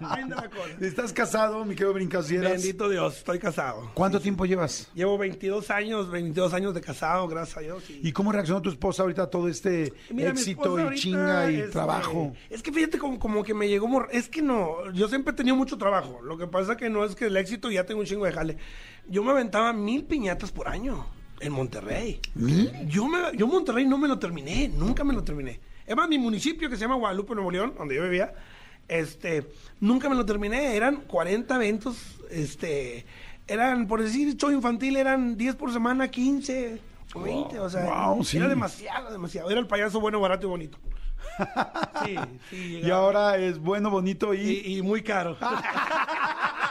Nos 0.00 0.10
traen 0.10 0.28
de 0.28 0.34
la 0.34 0.48
cola. 0.50 0.74
¿Estás 0.80 1.12
casado, 1.12 1.64
mi 1.64 1.74
querido 1.74 1.92
Brincasieras? 1.92 2.52
Bendito 2.52 2.88
Dios, 2.88 3.18
estoy 3.18 3.38
casado. 3.38 3.90
¿Cuánto 3.94 4.20
tiempo 4.20 4.44
llevas? 4.46 4.90
Llevo 4.94 5.18
22 5.18 5.70
años, 5.70 6.10
22 6.10 6.52
años 6.54 6.74
de 6.74 6.80
casado, 6.80 7.28
gracias 7.28 7.58
a 7.58 7.60
Dios. 7.60 7.82
y- 7.90 8.08
¿Y 8.08 8.12
cómo 8.12 8.32
reaccionó 8.32 8.60
tu 8.62 8.70
esposa 8.70 9.02
ahorita 9.02 9.22
a 9.24 9.30
todo 9.30 9.48
este 9.48 9.92
Mira, 10.10 10.30
éxito 10.30 10.92
y 10.92 10.96
chinga 10.96 11.50
y 11.50 11.56
este, 11.56 11.70
trabajo? 11.72 12.32
Es 12.50 12.62
que 12.62 12.72
fíjate 12.72 12.98
como, 12.98 13.18
como 13.18 13.42
que 13.44 13.54
me 13.54 13.68
llegó... 13.68 13.86
Es 14.10 14.28
que 14.28 14.42
no, 14.42 14.90
yo 14.92 15.08
siempre 15.08 15.32
he 15.32 15.36
tenido 15.36 15.56
mucho 15.56 15.78
trabajo. 15.78 16.20
Lo 16.22 16.36
que 16.38 16.46
pasa 16.46 16.76
que 16.76 16.88
no 16.90 17.04
es 17.04 17.14
que 17.14 17.26
el 17.26 17.36
éxito 17.36 17.70
ya 17.70 17.84
tengo 17.84 18.00
un 18.00 18.06
chingo 18.06 18.24
de 18.24 18.32
jale. 18.32 18.56
Yo 19.08 19.22
me 19.22 19.30
aventaba 19.30 19.72
mil 19.72 20.04
piñatas 20.04 20.50
por 20.50 20.68
año 20.68 21.06
en 21.40 21.52
Monterrey. 21.52 22.20
Yo, 22.88 23.06
me, 23.06 23.18
yo 23.36 23.46
Monterrey 23.46 23.86
no 23.86 23.98
me 23.98 24.08
lo 24.08 24.18
terminé, 24.18 24.68
nunca 24.68 25.04
me 25.04 25.12
lo 25.14 25.22
terminé. 25.22 25.60
Es 25.86 25.96
más, 25.96 26.08
mi 26.08 26.18
municipio 26.18 26.68
que 26.68 26.76
se 26.76 26.82
llama 26.82 26.96
Guadalupe, 26.96 27.34
Nuevo 27.34 27.50
León, 27.50 27.74
donde 27.78 27.94
yo 27.94 28.02
vivía, 28.02 28.34
este, 28.88 29.46
nunca 29.80 30.08
me 30.08 30.16
lo 30.16 30.24
terminé. 30.26 30.76
Eran 30.76 30.96
40 31.02 31.54
eventos, 31.56 31.96
este, 32.30 33.06
eran, 33.46 33.86
por 33.86 34.02
decir, 34.02 34.36
show 34.36 34.50
infantil, 34.50 34.96
eran 34.96 35.36
10 35.36 35.54
por 35.56 35.72
semana, 35.72 36.08
15 36.08 36.80
o 37.14 37.20
20, 37.20 37.60
o 37.60 37.70
sea, 37.70 37.84
Wow, 37.84 38.24
sí. 38.24 38.36
era 38.38 38.48
demasiado, 38.48 39.12
demasiado. 39.12 39.50
Era 39.50 39.60
el 39.60 39.66
payaso 39.66 40.00
bueno, 40.00 40.20
barato 40.20 40.46
y 40.46 40.50
bonito. 40.50 40.78
Sí, 42.04 42.16
sí. 42.50 42.80
Y 42.84 42.90
ahora 42.90 43.36
es 43.36 43.58
bueno, 43.58 43.90
bonito 43.90 44.32
y... 44.32 44.40
Y, 44.40 44.76
y 44.78 44.82
muy 44.82 45.02
caro. 45.02 45.36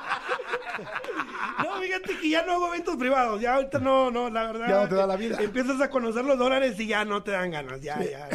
Fíjate 1.96 2.22
que 2.22 2.30
ya 2.30 2.46
no 2.46 2.54
hago 2.54 2.68
eventos 2.68 2.96
privados. 2.98 3.42
Ya 3.42 3.56
ahorita 3.56 3.80
no, 3.80 4.12
no, 4.12 4.30
la 4.30 4.44
verdad. 4.46 4.68
Ya 4.68 4.82
no 4.82 4.90
te 4.90 4.96
da 4.96 5.08
la 5.08 5.16
vida. 5.16 5.38
Empiezas 5.42 5.80
a 5.82 5.90
conocer 5.90 6.26
los 6.26 6.38
dólares 6.38 6.80
y 6.80 6.88
ya 6.88 7.06
no 7.06 7.24
te 7.24 7.32
dan 7.32 7.52
ganas. 7.52 7.82
Ya, 7.82 8.00
ya. 8.04 8.30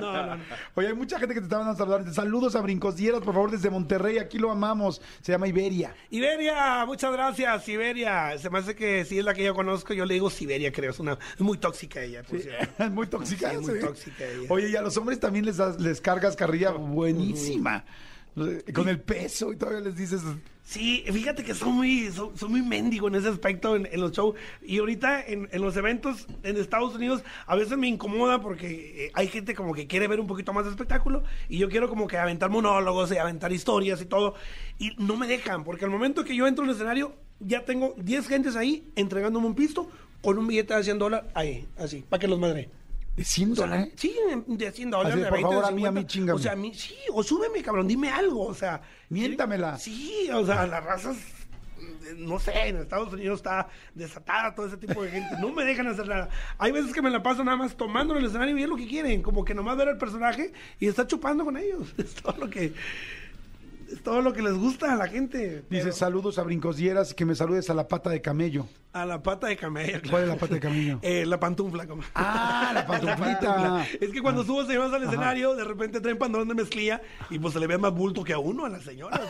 No, 0.00 0.12
no, 0.12 0.36
no. 0.36 0.44
Oye, 0.74 0.88
hay 0.88 0.94
mucha 0.94 1.18
gente 1.18 1.34
que 1.34 1.40
te 1.40 1.46
está 1.46 1.58
mandando 1.58 1.78
saludar. 1.78 2.14
Saludos 2.14 2.56
a 2.56 2.60
Brincosieras, 2.60 3.20
por 3.20 3.34
favor, 3.34 3.50
desde 3.50 3.70
Monterrey. 3.70 4.18
Aquí 4.18 4.38
lo 4.38 4.50
amamos. 4.50 5.00
Se 5.20 5.32
llama 5.32 5.48
Iberia. 5.48 5.94
Iberia, 6.10 6.84
muchas 6.86 7.12
gracias, 7.12 7.68
Iberia. 7.68 8.38
Se 8.38 8.50
me 8.50 8.58
hace 8.58 8.74
que 8.74 9.04
sí 9.04 9.18
es 9.18 9.24
la 9.24 9.34
que 9.34 9.44
yo 9.44 9.54
conozco. 9.54 9.92
Yo 9.94 10.04
le 10.04 10.14
digo 10.14 10.30
Siberia, 10.30 10.72
creo. 10.72 10.90
Es 10.90 11.00
una 11.00 11.18
es 11.34 11.40
muy 11.40 11.58
tóxica 11.58 12.02
ella, 12.02 12.22
por 12.22 12.40
cierto. 12.40 12.62
Es 12.82 12.90
muy 12.90 13.06
tóxica. 13.06 13.50
Sí, 13.50 13.58
muy 13.58 13.74
sí. 13.74 13.80
tóxica 13.80 14.24
ella. 14.24 14.46
Oye, 14.48 14.70
y 14.70 14.76
a 14.76 14.82
los 14.82 14.96
hombres 14.96 15.20
también 15.20 15.44
les, 15.44 15.58
les 15.78 16.00
cargas 16.00 16.36
carrilla 16.36 16.70
buenísima. 16.70 17.84
Con 18.34 18.88
el 18.88 19.00
peso 19.00 19.52
y 19.52 19.56
todavía 19.56 19.80
les 19.80 19.96
dices... 19.96 20.22
Sí, 20.64 21.04
fíjate 21.12 21.42
que 21.42 21.54
son 21.54 21.74
muy, 21.74 22.10
son, 22.12 22.32
muy 22.48 22.62
mendigo 22.62 23.08
en 23.08 23.16
ese 23.16 23.28
aspecto 23.28 23.74
en, 23.74 23.88
en 23.90 24.00
los 24.00 24.12
shows. 24.12 24.36
Y 24.62 24.78
ahorita 24.78 25.26
en, 25.26 25.48
en 25.50 25.60
los 25.60 25.76
eventos 25.76 26.26
en 26.44 26.56
Estados 26.56 26.94
Unidos 26.94 27.22
a 27.46 27.56
veces 27.56 27.76
me 27.76 27.88
incomoda 27.88 28.40
porque 28.40 29.06
eh, 29.06 29.10
hay 29.14 29.26
gente 29.28 29.54
como 29.54 29.74
que 29.74 29.86
quiere 29.86 30.06
ver 30.06 30.20
un 30.20 30.26
poquito 30.26 30.52
más 30.52 30.64
de 30.64 30.70
espectáculo 30.70 31.24
y 31.48 31.58
yo 31.58 31.68
quiero 31.68 31.88
como 31.88 32.06
que 32.06 32.16
aventar 32.16 32.48
monólogos 32.48 33.10
y 33.12 33.18
aventar 33.18 33.52
historias 33.52 34.00
y 34.00 34.06
todo. 34.06 34.34
Y 34.78 34.92
no 34.98 35.16
me 35.16 35.26
dejan, 35.26 35.64
porque 35.64 35.84
al 35.84 35.90
momento 35.90 36.24
que 36.24 36.36
yo 36.36 36.46
entro 36.46 36.64
en 36.64 36.70
el 36.70 36.76
escenario 36.76 37.14
ya 37.40 37.64
tengo 37.64 37.94
10 37.98 38.28
gentes 38.28 38.56
ahí 38.56 38.88
entregándome 38.94 39.46
un 39.46 39.54
pisto 39.54 39.90
con 40.22 40.38
un 40.38 40.46
billete 40.46 40.74
de 40.74 40.84
100 40.84 40.98
dólares 40.98 41.30
ahí, 41.34 41.66
así, 41.76 42.04
para 42.08 42.20
que 42.20 42.28
los 42.28 42.38
madre. 42.38 42.70
¿De 43.16 43.24
100 43.24 43.54
dólares? 43.54 43.92
Sí, 43.96 44.14
de 44.46 44.72
100 44.72 44.90
dólares. 44.90 45.16
De 45.18 45.24
por 45.24 45.32
20, 45.34 45.48
de 45.48 45.54
favor, 45.54 45.64
a 45.64 45.70
mí, 45.70 45.82
a 45.82 45.88
50. 45.88 46.00
mí, 46.00 46.06
chíngame. 46.06 46.32
O 46.32 46.38
sea, 46.38 46.52
a 46.52 46.56
mí, 46.56 46.74
sí, 46.74 46.96
o 47.12 47.22
súbeme, 47.22 47.62
cabrón, 47.62 47.86
dime 47.86 48.10
algo, 48.10 48.46
o 48.46 48.54
sea. 48.54 48.80
Miéntamela. 49.10 49.78
Sí, 49.78 50.30
o 50.32 50.46
sea, 50.46 50.66
las 50.66 50.82
razas, 50.82 51.16
no 52.16 52.38
sé, 52.38 52.68
en 52.68 52.76
Estados 52.78 53.12
Unidos 53.12 53.40
está 53.40 53.68
desatada 53.94 54.54
todo 54.54 54.66
ese 54.66 54.78
tipo 54.78 55.02
de 55.02 55.10
gente. 55.10 55.36
No 55.40 55.52
me 55.52 55.64
dejan 55.64 55.88
hacer 55.88 56.08
nada. 56.08 56.30
Hay 56.56 56.72
veces 56.72 56.94
que 56.94 57.02
me 57.02 57.10
la 57.10 57.22
paso 57.22 57.44
nada 57.44 57.58
más 57.58 57.76
tomando 57.76 58.14
en 58.14 58.20
el 58.20 58.26
escenario 58.26 58.52
y 58.52 58.56
bien 58.56 58.70
lo 58.70 58.76
que 58.76 58.88
quieren, 58.88 59.22
como 59.22 59.44
que 59.44 59.54
nomás 59.54 59.76
ver 59.76 59.88
al 59.88 59.98
personaje 59.98 60.52
y 60.80 60.86
está 60.86 61.06
chupando 61.06 61.44
con 61.44 61.56
ellos. 61.58 61.92
Es 61.98 62.14
todo 62.14 62.36
lo 62.38 62.48
que. 62.50 62.72
Es 63.92 64.02
todo 64.02 64.22
lo 64.22 64.32
que 64.32 64.40
les 64.42 64.54
gusta 64.54 64.92
a 64.92 64.96
la 64.96 65.06
gente. 65.06 65.64
Dice, 65.68 65.84
Pero- 65.84 65.92
saludos 65.92 66.38
a 66.38 66.42
Brincosieras 66.42 67.12
y 67.12 67.14
que 67.14 67.24
me 67.26 67.34
saludes 67.34 67.68
a 67.68 67.74
la 67.74 67.86
pata 67.88 68.08
de 68.10 68.22
camello. 68.22 68.66
A 68.94 69.04
la 69.06 69.22
pata 69.22 69.46
de 69.48 69.56
camello. 69.56 70.00
¿Cuál 70.08 70.22
es 70.22 70.28
la 70.28 70.36
pata 70.36 70.54
de 70.54 70.60
camello? 70.60 70.98
Eh, 71.02 71.24
la 71.26 71.38
pantufla, 71.38 71.86
como. 71.86 72.02
Ah, 72.14 72.70
la 72.74 72.86
pantuflita. 72.86 73.86
Es 74.00 74.10
que 74.10 74.22
cuando 74.22 74.44
subo 74.44 74.64
se 74.64 74.78
vas 74.78 74.92
al 74.92 75.02
escenario, 75.02 75.54
de 75.54 75.64
repente 75.64 76.00
traen 76.00 76.16
pantalón 76.18 76.48
de 76.48 76.54
mezclilla 76.54 77.02
y 77.30 77.38
pues 77.38 77.52
se 77.54 77.60
le 77.60 77.66
ve 77.66 77.76
más 77.78 77.92
bulto 77.92 78.24
que 78.24 78.32
a 78.32 78.38
uno, 78.38 78.64
a 78.64 78.68
las 78.70 78.82
señoras. 78.82 79.20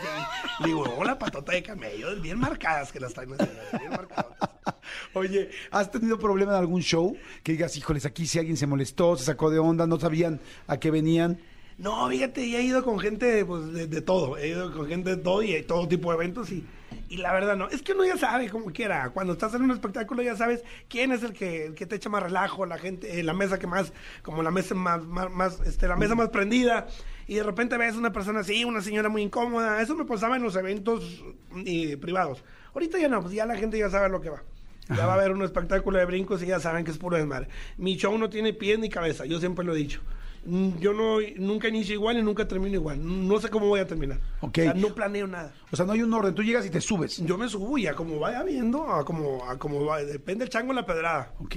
Y 0.60 0.64
digo, 0.64 0.84
hola, 0.96 1.18
patota 1.18 1.52
de 1.52 1.62
camello, 1.62 2.14
bien 2.20 2.38
marcadas 2.38 2.92
que 2.92 3.00
las 3.00 3.12
traen, 3.14 3.30
bien 3.36 3.90
marcadas. 3.90 4.26
Oye, 5.14 5.50
¿has 5.70 5.90
tenido 5.90 6.18
problema 6.18 6.52
en 6.52 6.58
algún 6.58 6.82
show? 6.82 7.16
Que 7.42 7.52
digas, 7.52 7.76
híjoles, 7.76 8.06
aquí 8.06 8.26
si 8.26 8.38
alguien 8.38 8.56
se 8.56 8.66
molestó, 8.66 9.16
se 9.16 9.24
sacó 9.24 9.50
de 9.50 9.58
onda, 9.58 9.86
no 9.86 9.98
sabían 9.98 10.40
a 10.66 10.78
qué 10.78 10.90
venían. 10.90 11.38
No, 11.82 12.08
fíjate, 12.08 12.48
ya 12.48 12.60
he 12.60 12.62
ido 12.62 12.84
con 12.84 13.00
gente 13.00 13.44
pues, 13.44 13.72
de, 13.72 13.88
de 13.88 14.00
todo, 14.02 14.38
he 14.38 14.50
ido 14.50 14.72
con 14.72 14.86
gente 14.86 15.16
de 15.16 15.16
todo 15.16 15.42
y 15.42 15.52
hay 15.52 15.64
todo 15.64 15.88
tipo 15.88 16.10
de 16.10 16.14
eventos 16.14 16.52
y, 16.52 16.64
y 17.08 17.16
la 17.16 17.32
verdad 17.32 17.56
no, 17.56 17.68
es 17.70 17.82
que 17.82 17.90
uno 17.90 18.04
ya 18.04 18.16
sabe 18.16 18.48
como 18.48 18.66
quiera, 18.66 19.10
cuando 19.10 19.32
estás 19.32 19.52
en 19.54 19.62
un 19.62 19.72
espectáculo 19.72 20.22
ya 20.22 20.36
sabes 20.36 20.62
quién 20.88 21.10
es 21.10 21.24
el 21.24 21.32
que, 21.32 21.66
el 21.66 21.74
que 21.74 21.84
te 21.86 21.96
echa 21.96 22.08
más 22.08 22.22
relajo, 22.22 22.66
la 22.66 22.78
gente, 22.78 23.18
eh, 23.18 23.24
la 23.24 23.34
mesa 23.34 23.58
que 23.58 23.66
más, 23.66 23.92
como 24.22 24.44
la 24.44 24.52
mesa 24.52 24.76
más, 24.76 25.02
más, 25.02 25.28
más, 25.32 25.60
este, 25.66 25.88
la 25.88 25.96
mesa 25.96 26.14
más 26.14 26.28
prendida 26.28 26.86
y 27.26 27.34
de 27.34 27.42
repente 27.42 27.76
ves 27.76 27.96
una 27.96 28.12
persona 28.12 28.40
así, 28.40 28.64
una 28.64 28.80
señora 28.80 29.08
muy 29.08 29.22
incómoda, 29.22 29.82
eso 29.82 29.96
me 29.96 30.04
pasaba 30.04 30.36
en 30.36 30.44
los 30.44 30.54
eventos 30.54 31.24
eh, 31.66 31.96
privados. 31.96 32.44
Ahorita 32.74 32.96
ya 33.00 33.08
no, 33.08 33.22
pues 33.22 33.34
ya 33.34 33.44
la 33.44 33.56
gente 33.56 33.76
ya 33.76 33.90
sabe 33.90 34.08
lo 34.08 34.20
que 34.20 34.30
va. 34.30 34.44
Ya 34.88 35.04
va 35.06 35.14
a 35.14 35.16
haber 35.16 35.32
un 35.32 35.42
espectáculo 35.42 35.98
de 35.98 36.04
brincos 36.04 36.44
y 36.44 36.46
ya 36.46 36.60
saben 36.60 36.84
que 36.84 36.92
es 36.92 36.98
puro 36.98 37.16
desmadre. 37.16 37.48
Mi 37.76 37.96
show 37.96 38.16
no 38.16 38.30
tiene 38.30 38.52
pies 38.52 38.78
ni 38.78 38.88
cabeza, 38.88 39.24
yo 39.24 39.40
siempre 39.40 39.64
lo 39.64 39.74
he 39.74 39.78
dicho. 39.78 40.00
Mm, 40.44 40.78
Yo 40.80 40.92
no, 40.92 41.18
nunca 41.36 41.68
inicio 41.68 41.94
igual 41.94 42.18
y 42.18 42.22
nunca 42.22 42.48
termino 42.48 42.74
igual. 42.74 42.98
No 43.28 43.38
sé 43.40 43.48
cómo 43.48 43.68
voy 43.68 43.80
a 43.80 43.86
terminar. 43.86 44.18
O 44.40 44.50
sea, 44.64 44.74
no 44.74 44.94
planeo 44.94 45.26
nada. 45.26 45.54
O 45.70 45.76
sea, 45.76 45.86
no 45.86 45.92
hay 45.92 46.02
un 46.02 46.12
orden, 46.12 46.34
tú 46.34 46.42
llegas 46.42 46.66
y 46.66 46.70
te 46.70 46.80
subes. 46.80 47.18
Yo 47.24 47.38
me 47.38 47.48
subo 47.48 47.78
y 47.78 47.86
a 47.86 47.94
como 47.94 48.18
vaya 48.18 48.42
viendo, 48.42 48.82
a 48.92 49.04
como, 49.04 49.44
a 49.48 49.58
como 49.58 49.84
va, 49.84 50.02
depende 50.02 50.44
el 50.44 50.50
chango 50.50 50.72
en 50.72 50.76
la 50.76 50.86
pedrada. 50.86 51.32
Ok. 51.38 51.56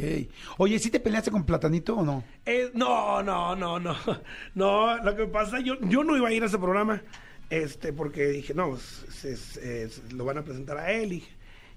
Oye, 0.57 0.77
¿sí 0.79 0.91
te 0.91 0.99
peleaste 0.99 1.31
con 1.31 1.45
Platanito 1.45 1.95
o 1.95 2.03
no? 2.05 2.23
Eh, 2.45 2.69
no, 2.75 3.23
no, 3.23 3.55
no, 3.55 3.79
no. 3.79 3.95
No, 4.53 4.97
lo 5.03 5.15
que 5.15 5.25
pasa, 5.25 5.59
yo, 5.59 5.75
yo 5.81 6.03
no 6.03 6.15
iba 6.15 6.29
a 6.29 6.33
ir 6.33 6.43
a 6.43 6.45
ese 6.45 6.59
programa, 6.59 7.01
este, 7.49 7.91
porque 7.91 8.27
dije, 8.27 8.53
no, 8.53 8.75
es- 8.75 9.25
es- 9.25 9.57
es- 9.57 10.13
lo 10.13 10.25
van 10.25 10.37
a 10.37 10.43
presentar 10.43 10.77
a 10.77 10.91
él. 10.91 11.13
Y, 11.13 11.23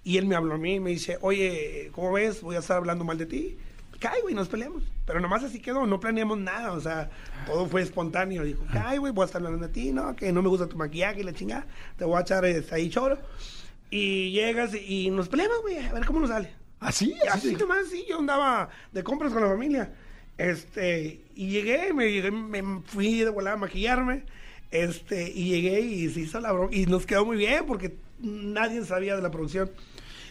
y 0.05 0.19
él 0.19 0.27
me 0.27 0.35
habló 0.37 0.55
a 0.55 0.59
mí 0.59 0.75
y 0.75 0.81
me 0.81 0.91
dice, 0.91 1.19
oye, 1.23 1.91
¿cómo 1.93 2.13
ves? 2.13 2.43
Voy 2.43 2.57
a 2.57 2.61
estar 2.61 2.77
hablando 2.77 3.05
mal 3.05 3.19
de 3.19 3.27
ti. 3.27 3.57
Cae, 3.99 4.21
güey, 4.23 4.35
nos 4.35 4.49
peleamos. 4.49 4.85
Pero 5.07 5.21
nomás 5.21 5.43
así 5.43 5.61
quedó, 5.61 5.87
no 5.87 5.99
planeamos 5.99 6.39
nada, 6.39 6.73
o 6.73 6.81
sea, 6.81 7.11
todo 7.47 7.67
fue 7.67 7.83
espontáneo. 7.83 8.45
Dijo, 8.45 8.65
cae, 8.73 8.99
güey, 8.99 9.13
voy 9.13 9.23
a 9.23 9.27
estar 9.27 9.43
hablando 9.43 9.67
de 9.67 9.73
ti, 9.73 9.93
no, 9.93 10.15
que 10.15 10.33
no 10.33 10.43
me 10.43 10.49
gusta 10.49 10.69
tu 10.69 10.77
maquillaje 10.77 11.21
y 11.21 11.25
la 11.25 11.33
chingada, 11.33 11.67
te 11.97 12.05
voy 12.05 12.19
a 12.19 12.21
echar 12.21 12.45
este, 12.45 12.75
ahí 12.75 12.91
choro. 12.91 13.19
Y 13.91 14.33
llegas 14.33 14.75
y, 14.75 15.11
nos 15.11 15.29
peleamos, 15.29 15.63
güey, 15.63 15.79
a 15.79 15.93
ver 15.93 16.05
cómo 16.05 16.21
nos 16.21 16.31
sale. 16.31 16.53
¿Así? 16.81 17.15
Y 17.25 17.29
así 17.29 17.57
nomás, 17.57 17.89
sí, 17.91 18.05
yo 18.09 18.19
andaba 18.19 18.69
de 18.93 19.03
compras 19.03 19.33
con 19.33 19.43
la 19.43 19.49
familia. 19.49 19.93
Este, 20.37 21.21
y 21.35 21.49
llegué, 21.49 21.93
me, 21.93 22.13
llegué, 22.13 22.31
me 22.31 22.83
fui 22.85 23.21
de 23.21 23.31
volada 23.31 23.57
a 23.57 23.59
maquillarme. 23.59 24.25
Este, 24.71 25.31
y 25.31 25.49
llegué 25.49 25.81
y 25.81 26.09
se 26.11 26.21
hizo 26.21 26.39
la 26.41 26.53
broma. 26.53 26.69
Y 26.73 26.87
nos 26.87 27.07
quedó 27.07 27.25
muy 27.25 27.37
bien 27.37 27.65
porque 27.67 27.97
nadie 28.21 28.85
sabía 28.85 29.17
de 29.17 29.23
la 29.23 29.31
producción. 29.31 29.71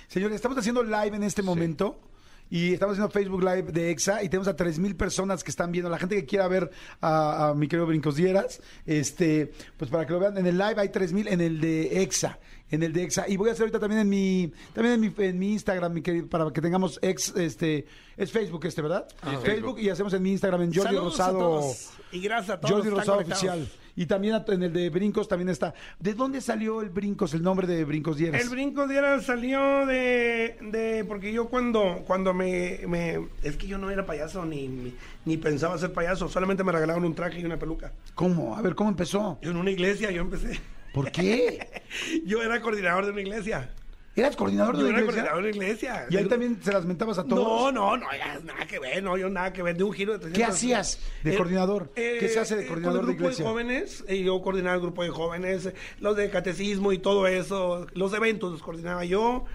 Señores, 0.08 0.36
estamos 0.36 0.58
haciendo 0.58 0.84
live 0.84 1.16
en 1.16 1.24
este 1.24 1.42
momento. 1.42 2.00
Y 2.50 2.74
estamos 2.74 2.94
haciendo 2.94 3.12
Facebook 3.12 3.44
Live 3.44 3.72
de 3.72 3.92
EXA 3.92 4.24
y 4.24 4.30
tenemos 4.30 4.48
a 4.48 4.56
3.000 4.56 4.96
personas 4.96 5.44
que 5.44 5.52
están 5.52 5.72
viendo. 5.72 5.90
La 5.90 6.00
gente 6.00 6.16
que 6.16 6.26
quiera 6.26 6.48
ver 6.48 6.72
a, 7.02 7.50
a 7.50 7.54
mi 7.54 7.68
querido 7.68 7.86
Brincos 7.88 8.16
Dieras, 8.16 8.62
este, 8.86 9.52
pues 9.78 9.92
para 9.92 10.06
que 10.06 10.14
lo 10.14 10.20
vean, 10.20 10.38
en 10.38 10.46
el 10.46 10.58
live 10.58 10.76
hay 10.78 10.88
3.000 10.88 11.28
en 11.30 11.42
el 11.42 11.60
de 11.60 12.02
EXA. 12.02 12.40
En 12.70 12.84
el 12.84 12.92
de 12.94 13.04
EXA. 13.04 13.28
Y 13.30 13.38
voy 13.38 13.50
a 13.50 13.54
hacer 13.54 13.64
ahorita 13.64 13.80
también 13.80 14.02
en 14.02 14.10
mi, 14.10 14.52
también 14.74 14.96
en 14.96 15.02
mi, 15.02 15.14
en 15.26 15.40
mi 15.40 15.54
Instagram, 15.54 15.94
mi 15.94 16.02
querido, 16.02 16.28
para 16.28 16.52
que 16.52 16.62
tengamos 16.62 17.00
ex, 17.02 17.34
este, 17.36 17.86
es 18.18 18.32
Facebook 18.32 18.66
este, 18.66 18.82
¿verdad? 18.82 19.08
Facebook. 19.22 19.46
Facebook. 19.46 19.80
y 19.80 19.90
hacemos 19.90 20.14
en 20.14 20.24
mi 20.24 20.32
Instagram 20.32 20.64
en 20.64 20.74
Jordi 20.74 20.96
Saludos 20.96 21.20
a 21.20 21.28
Rosado. 21.28 21.40
todos. 21.40 21.90
Y 22.12 22.20
gracias 22.22 22.58
a 22.58 22.60
todos. 22.60 22.74
Jordi 22.74 22.90
Rosado 22.90 23.18
conectados. 23.18 23.44
Oficial. 23.44 23.70
Y 23.98 24.06
también 24.06 24.42
en 24.48 24.64
el 24.64 24.72
de 24.72 24.90
Brincos 24.92 25.28
también 25.28 25.50
está. 25.50 25.74
¿De 26.00 26.14
dónde 26.14 26.40
salió 26.40 26.82
el 26.82 26.90
Brincos, 26.90 27.34
el 27.34 27.42
nombre 27.42 27.68
de 27.68 27.84
Brincos 27.84 28.16
Dieras? 28.18 28.42
El 28.42 28.50
brinco 28.50 28.88
de 28.88 28.96
era 28.96 29.20
salió 29.22 29.86
de, 29.88 30.56
de 30.62 31.04
porque 31.06 31.34
yo 31.34 31.50
cuando 31.50 32.04
cuando 32.08 32.34
me, 32.34 32.80
me- 32.88 33.28
es 33.44 33.58
que 33.58 33.68
yo 33.68 33.78
no 33.80 33.90
era 33.92 34.06
payaso 34.06 34.46
ni, 34.46 34.68
ni 34.68 34.94
ni 35.26 35.36
pensaba 35.38 35.78
ser 35.78 35.92
payaso, 35.94 36.30
solamente 36.30 36.64
me 36.64 36.72
regalaron 36.72 37.04
un 37.04 37.16
traje 37.16 37.40
y 37.40 37.46
una 37.46 37.58
peluca. 37.58 37.92
¿Cómo? 38.16 38.56
A 38.56 38.62
ver, 38.62 38.76
¿cómo 38.76 38.90
empezó? 38.92 39.40
Yo 39.42 39.52
en 39.52 39.58
una 39.58 39.72
iglesia 39.72 40.12
yo 40.12 40.22
empecé. 40.22 40.60
¿Por 40.94 41.12
qué? 41.12 41.82
Yo 42.26 42.42
era 42.42 42.62
coordinador 42.62 43.06
de 43.06 43.12
una 43.12 43.22
iglesia. 43.22 43.70
¿Eras 44.18 44.36
coordinador 44.36 44.76
de 44.76 44.82
Yo 44.84 44.88
la 44.88 44.90
era 44.94 45.00
iglesia? 45.02 45.22
coordinador 45.24 45.44
de 45.44 45.50
iglesia. 45.52 46.06
Y 46.10 46.18
ahí 46.18 46.24
Yo- 46.24 46.30
también 46.30 46.60
se 46.62 46.74
las 46.74 46.86
mentabas 46.86 47.18
a 47.20 47.24
todos. 47.24 47.44
No, 47.44 47.72
no, 47.72 47.98
no, 47.98 48.06
ya, 48.18 48.40
nada 48.44 48.66
que 48.66 48.80
ver, 48.80 49.02
no, 49.04 49.16
yo 49.16 49.30
nada 49.30 49.54
que 49.54 49.62
ver, 49.64 49.78
de 49.78 49.84
un 49.84 49.94
giro 49.94 50.14
de 50.14 50.20
300. 50.20 50.38
¿Qué 50.38 50.44
hacías 50.52 51.00
de 51.24 51.34
Eh, 51.34 51.38
coordinador? 51.38 51.92
eh, 51.96 52.18
¿Qué 52.20 52.28
se 52.28 52.40
hace 52.40 52.56
de 52.56 52.64
eh, 52.64 52.68
coordinador 52.68 53.02
con 53.02 53.06
de 53.08 53.12
el 53.14 53.18
grupo 53.18 53.30
iglesia? 53.32 53.46
jóvenes, 53.46 54.04
eh, 54.08 54.24
yo 54.24 54.42
coordinaba 54.42 54.76
el 54.76 54.82
grupo 54.82 55.04
de 55.04 55.10
jóvenes, 55.10 55.70
los 56.00 56.18
de 56.18 56.30
catecismo 56.32 56.92
y 56.92 56.98
todo 56.98 57.28
eso, 57.28 57.86
los 57.94 58.12
eventos 58.14 58.52
los 58.52 58.62
coordinaba 58.64 59.06
yo. 59.06 59.46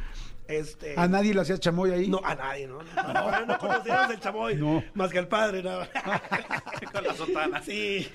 Este, 0.49 0.95
¿A 0.99 1.07
nadie 1.09 1.33
le 1.33 1.41
hacías 1.41 1.61
chamoy 1.61 1.93
ahí? 1.93 2.09
No, 2.09 2.21
a 2.23 2.35
nadie, 2.35 2.67
¿no? 2.67 2.79
No, 2.97 3.31
no, 3.31 3.47
no 3.47 3.59
conocíamos 3.59 4.11
el 4.11 4.21
chamoy. 4.21 4.55
No. 4.57 4.83
Más 4.95 5.11
que 5.11 5.19
al 5.21 5.29
padre, 5.29 5.63
nada. 5.63 5.89
Con 6.93 7.05
la 7.05 7.15
sotana. 7.15 7.63
Sí. 7.63 8.07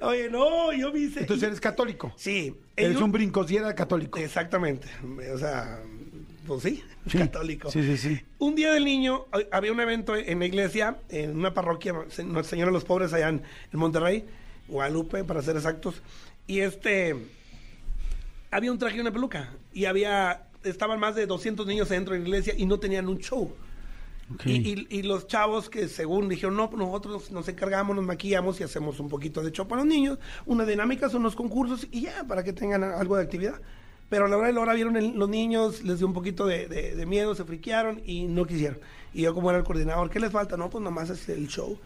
Oye, 0.00 0.30
no, 0.30 0.72
yo 0.72 0.92
me 0.92 1.00
hice. 1.00 1.20
Entonces 1.20 1.48
eres 1.48 1.60
católico. 1.60 2.12
Sí. 2.16 2.56
Eres 2.76 2.92
ellos- 2.92 3.02
un 3.02 3.12
brincosiera 3.12 3.74
católico. 3.74 4.18
Exactamente. 4.18 4.88
O 5.34 5.38
sea, 5.38 5.82
pues 6.46 6.62
sí, 6.62 6.82
Sí. 7.08 7.18
católico. 7.18 7.70
Sí, 7.70 7.82
sí, 7.82 7.96
sí. 7.96 8.20
Un 8.38 8.54
día 8.54 8.72
del 8.72 8.84
niño, 8.84 9.26
había 9.50 9.72
un 9.72 9.80
evento 9.80 10.14
en 10.16 10.38
la 10.38 10.46
iglesia, 10.46 10.98
en 11.08 11.36
una 11.36 11.52
parroquia, 11.54 11.92
Nuestra 11.92 12.42
Señora 12.44 12.70
de 12.70 12.72
los 12.74 12.84
Pobres, 12.84 13.12
allá 13.12 13.28
en, 13.28 13.42
Monterrey, 13.72 14.24
Guadalupe, 14.68 15.24
para 15.24 15.42
ser 15.42 15.56
exactos. 15.56 16.02
Y 16.46 16.60
este. 16.60 17.16
Había 18.50 18.70
un 18.72 18.78
traje 18.78 18.96
y 18.96 19.00
una 19.00 19.12
peluca. 19.12 19.50
Y 19.72 19.86
había. 19.86 20.44
Estaban 20.64 21.00
más 21.00 21.14
de 21.14 21.26
200 21.26 21.66
niños 21.66 21.88
dentro 21.88 22.14
de 22.14 22.20
la 22.20 22.26
iglesia 22.28 22.54
y 22.56 22.66
no 22.66 22.78
tenían 22.78 23.08
un 23.08 23.18
show. 23.18 23.52
Y, 24.46 24.52
y- 24.52 24.86
y 24.88 25.02
los 25.02 25.26
chavos 25.26 25.68
que 25.68 25.88
según 25.88 26.28
dijeron, 26.28 26.56
no, 26.56 26.70
pues 26.70 26.78
nosotros 26.80 27.30
nos 27.32 27.48
encargamos, 27.48 27.94
nos 27.96 28.04
maquillamos 28.04 28.60
y 28.60 28.62
hacemos 28.62 28.98
un 29.00 29.08
poquito 29.08 29.42
de 29.42 29.50
show 29.52 29.66
para 29.68 29.82
los 29.82 29.88
niños, 29.92 30.18
una 30.46 30.64
dinámica, 30.64 31.10
son 31.10 31.20
unos 31.22 31.34
concursos 31.34 31.86
y 31.90 32.02
ya, 32.02 32.24
para 32.24 32.42
que 32.42 32.52
tengan 32.54 32.82
algo 32.84 33.16
de 33.16 33.24
actividad. 33.24 33.60
Pero 34.12 34.26
a 34.26 34.28
la 34.28 34.36
hora 34.36 34.48
de 34.48 34.52
la 34.52 34.60
hora 34.60 34.74
vieron 34.74 35.18
los 35.18 35.28
niños, 35.30 35.82
les 35.84 35.96
dio 35.96 36.06
un 36.06 36.12
poquito 36.12 36.44
de, 36.44 37.02
miedo, 37.06 37.34
se 37.34 37.44
friquearon 37.44 38.02
y 38.04 38.26
no 38.26 38.44
quisieron. 38.44 38.78
Y 39.14 39.22
yo 39.22 39.32
como 39.32 39.48
era 39.48 39.58
el 39.58 39.64
coordinador, 39.64 40.10
¿qué 40.10 40.20
les 40.20 40.30
falta? 40.30 40.54
No, 40.58 40.68
pues 40.68 40.84
nomás 40.84 41.08
es 41.08 41.30
el 41.30 41.48
show. 41.48 41.78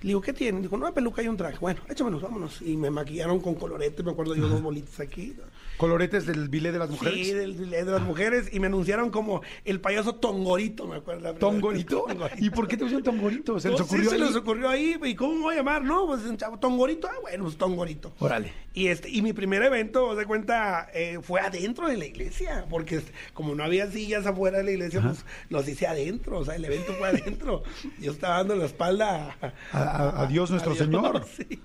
Le 0.00 0.06
digo, 0.06 0.22
¿qué 0.22 0.32
tienen? 0.32 0.62
Dijo, 0.62 0.76
una 0.76 0.92
peluca 0.92 1.22
y 1.22 1.28
un 1.28 1.36
traje. 1.36 1.58
Bueno, 1.60 1.82
échamelos, 1.86 2.22
vámonos. 2.22 2.62
Y 2.62 2.78
me 2.78 2.88
maquillaron 2.88 3.38
con 3.40 3.54
colorete, 3.54 4.02
me 4.02 4.12
acuerdo 4.12 4.34
yo 4.34 4.48
dos 4.48 4.62
bolitas 4.62 4.98
aquí. 4.98 5.36
Coloretes 5.78 6.26
del 6.26 6.48
bilé 6.50 6.72
de 6.72 6.78
las 6.78 6.90
mujeres. 6.90 7.26
Sí, 7.26 7.32
del- 7.32 7.70
de, 7.70 7.84
las 7.84 8.02
mujeres. 8.02 8.50
Y 8.52 8.60
me 8.60 8.66
anunciaron 8.66 9.10
como 9.10 9.40
el 9.64 9.80
payaso 9.80 10.16
Tongorito, 10.16 10.86
me 10.86 10.96
acuerdo. 10.96 11.32
¿Tongorito? 11.36 12.04
¿Y 12.38 12.50
por 12.50 12.68
qué 12.68 12.76
te 12.76 12.82
pusieron 12.84 13.02
Tongorito? 13.04 13.58
¿Se 13.60 13.70
les 13.70 13.78
No, 13.80 13.86
sí, 13.86 13.94
ocurrió 13.94 14.10
se 14.10 14.16
ahí? 14.16 14.20
les 14.22 14.36
ocurrió 14.36 14.68
ahí. 14.68 15.00
¿Y 15.04 15.14
cómo 15.14 15.34
me 15.34 15.40
voy 15.40 15.54
a 15.54 15.58
llamar? 15.58 15.82
No, 15.84 16.06
pues 16.06 16.22
un 16.24 16.36
chavo, 16.36 16.58
Tongorito. 16.58 17.08
Ah, 17.08 17.14
bueno, 17.22 17.44
pues 17.44 17.56
Tongorito. 17.56 18.12
Órale. 18.18 18.52
Y 18.74 18.88
este 18.88 19.08
y 19.08 19.22
mi 19.22 19.32
primer 19.32 19.62
evento, 19.62 20.14
de 20.14 20.24
cuenta, 20.26 20.88
eh, 20.92 21.18
fue 21.22 21.40
adentro 21.40 21.88
de 21.88 21.96
la 21.96 22.06
iglesia, 22.06 22.66
porque 22.70 22.96
este, 22.96 23.12
como 23.32 23.54
no 23.54 23.64
había 23.64 23.90
sillas 23.90 24.26
afuera 24.26 24.58
de 24.58 24.64
la 24.64 24.70
iglesia, 24.72 25.00
pues 25.00 25.24
los 25.48 25.66
hice 25.66 25.86
adentro, 25.88 26.38
o 26.38 26.44
sea, 26.44 26.54
el 26.56 26.64
evento 26.64 26.92
fue 26.94 27.08
adentro. 27.08 27.62
Yo 28.00 28.12
estaba 28.12 28.36
dando 28.38 28.54
la 28.56 28.66
espalda 28.66 29.36
A- 29.40 29.78
a- 29.80 30.22
a 30.22 30.26
Dios 30.26 30.50
nuestro 30.50 30.74
Señor. 30.76 31.24
sí. 31.36 31.60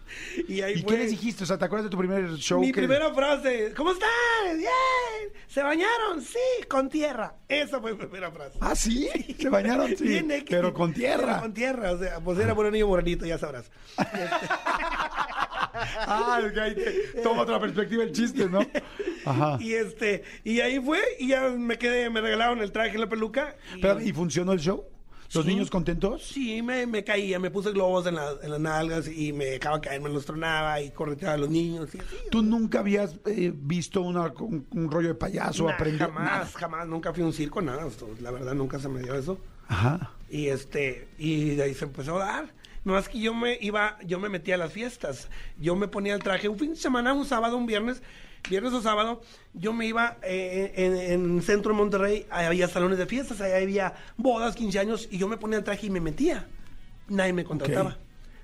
Y 0.48 0.62
ahí 0.62 0.76
¿Y 0.80 0.82
fue 0.84 0.94
qué 0.94 0.98
les 1.04 1.12
dijiste? 1.12 1.44
O 1.44 1.48
sea, 1.48 1.58
¿te 1.60 1.66
acuerdas 1.66 1.86
de 1.86 1.90
tu 1.92 1.98
primer 1.98 2.36
show? 2.38 2.60
mi 2.62 2.68
que- 2.72 2.80
primera 2.82 3.14
frase, 3.14 3.74
¿cómo 3.76 3.92
están? 4.04 4.58
Bien. 4.58 5.44
¿Se 5.48 5.62
bañaron? 5.64 6.22
Sí, 6.22 6.38
con 6.68 6.90
tierra. 6.90 7.36
Esa 7.48 7.80
fue 7.80 7.92
mi 7.94 7.98
primera 8.00 8.32
frase. 8.32 8.58
Ah, 8.62 8.76
¿sí? 8.76 9.08
¿Se 9.40 9.50
bañaron? 9.50 9.96
Sí. 9.96 10.04
Bien. 10.04 10.44
Pero 10.50 10.74
con 10.74 10.94
tierra. 10.94 11.26
Pero 11.26 11.42
con 11.42 11.54
tierra, 11.54 11.92
o 11.92 11.98
sea, 12.00 12.20
pues 12.20 12.40
era 12.40 12.56
por 12.56 12.66
un 12.66 12.72
niño 12.74 12.88
morenito, 12.88 13.26
ya 13.26 13.38
sabrás. 13.38 13.70
Ah, 15.76 16.40
es 16.46 16.52
que 16.54 16.60
ahí 16.62 16.76
te- 16.76 17.22
toma 17.24 17.42
otra 17.42 17.60
perspectiva 17.60 18.04
el 18.04 18.12
chiste, 18.12 18.48
¿no? 18.48 18.60
Ajá. 19.26 19.58
Y 19.60 19.74
este, 19.74 20.24
y 20.44 20.60
ahí 20.60 20.80
fue, 20.80 21.00
y 21.20 21.30
ya 21.30 21.50
me 21.50 21.78
quedé, 21.80 22.10
me 22.12 22.22
regalaron 22.22 22.62
el 22.62 22.72
traje 22.72 22.96
y 22.96 23.00
la 23.00 23.10
peluca. 23.10 23.56
Y, 23.76 23.82
Pero, 23.82 24.00
¿Y 24.00 24.14
funcionó 24.14 24.54
el 24.54 24.60
show? 24.60 24.86
¿Los 25.34 25.46
Sí. 25.46 25.52
niños 25.52 25.70
contentos? 25.70 26.24
sí, 26.24 26.62
me, 26.62 26.86
me 26.86 27.04
caía, 27.04 27.40
me 27.40 27.50
puse 27.52 27.72
globos 27.72 28.06
en, 28.08 28.16
la- 28.16 28.36
en 28.42 28.52
las 28.52 28.60
nalgas 28.60 29.08
y 29.08 29.34
me 29.34 29.46
dejaba 29.46 29.82
caer, 29.82 30.02
me 30.02 30.10
los 30.10 30.26
tronaba 30.26 30.80
y 30.82 30.92
correteaba 30.92 31.36
a 31.36 31.38
los 31.38 31.50
niños. 31.50 31.94
Y 31.94 31.98
así. 32.00 32.08
¿Tú 32.32 32.42
nunca 32.42 32.80
habías 32.80 33.16
eh, 33.26 33.52
visto 33.56 34.02
una- 34.02 34.28
un, 34.40 34.68
un 34.72 34.92
rollo 34.92 35.10
de 35.10 35.16
payaso? 35.16 35.66
Nah, 35.68 35.78
jamás, 35.98 36.54
jamás, 36.56 36.88
nunca 36.88 37.14
fui 37.14 37.24
a 37.24 37.26
un 37.26 37.34
circo, 37.34 37.62
nada. 37.62 37.88
esto, 37.88 38.10
La 38.22 38.32
verdad, 38.32 38.54
nunca 38.54 38.80
se 38.80 38.90
me 38.90 39.02
dio 39.02 39.16
eso. 39.16 39.38
Ajá. 39.68 40.12
Y 40.30 40.48
este, 40.48 41.08
y 41.18 41.52
de 41.56 41.64
ahí 41.64 41.74
se 41.74 41.86
empezó 41.86 42.16
a 42.22 42.26
dar. 42.26 42.54
Más 42.84 43.08
que 43.08 43.18
yo 43.20 43.34
me 43.34 43.58
iba, 43.62 43.98
yo 44.06 44.20
me 44.20 44.28
metía 44.28 44.56
a 44.56 44.58
las 44.58 44.74
fiestas. 44.74 45.30
Yo 45.58 45.76
me 45.76 45.88
ponía 45.88 46.14
el 46.16 46.22
traje 46.22 46.50
un 46.50 46.60
fin 46.60 46.72
de 46.72 46.76
semana, 46.76 47.14
un 47.14 47.26
sábado, 47.26 47.56
un 47.56 47.66
viernes, 47.66 48.02
viernes 48.50 48.74
o 48.74 48.82
sábado, 48.82 49.22
yo 49.54 49.74
me 49.74 49.86
iba 49.86 50.18
eh, 50.24 50.74
en, 50.76 50.96
en 50.96 51.38
el 51.38 51.44
centro 51.44 51.72
de 51.72 51.78
Monterrey, 51.78 52.28
ahí 52.30 52.46
había 52.46 52.68
salones 52.68 52.98
de 52.98 53.06
fiestas, 53.06 53.42
ahí 53.42 53.64
había 53.64 53.94
bodas, 54.18 54.56
15 54.56 54.80
años, 54.80 55.08
y 55.12 55.18
yo 55.18 55.28
me 55.28 55.38
ponía 55.38 55.58
el 55.58 55.64
traje 55.64 55.88
y 55.88 55.90
me 55.90 56.02
metía. 56.02 56.48
Nadie 57.08 57.34
me 57.34 57.44
contrataba. 57.44 57.98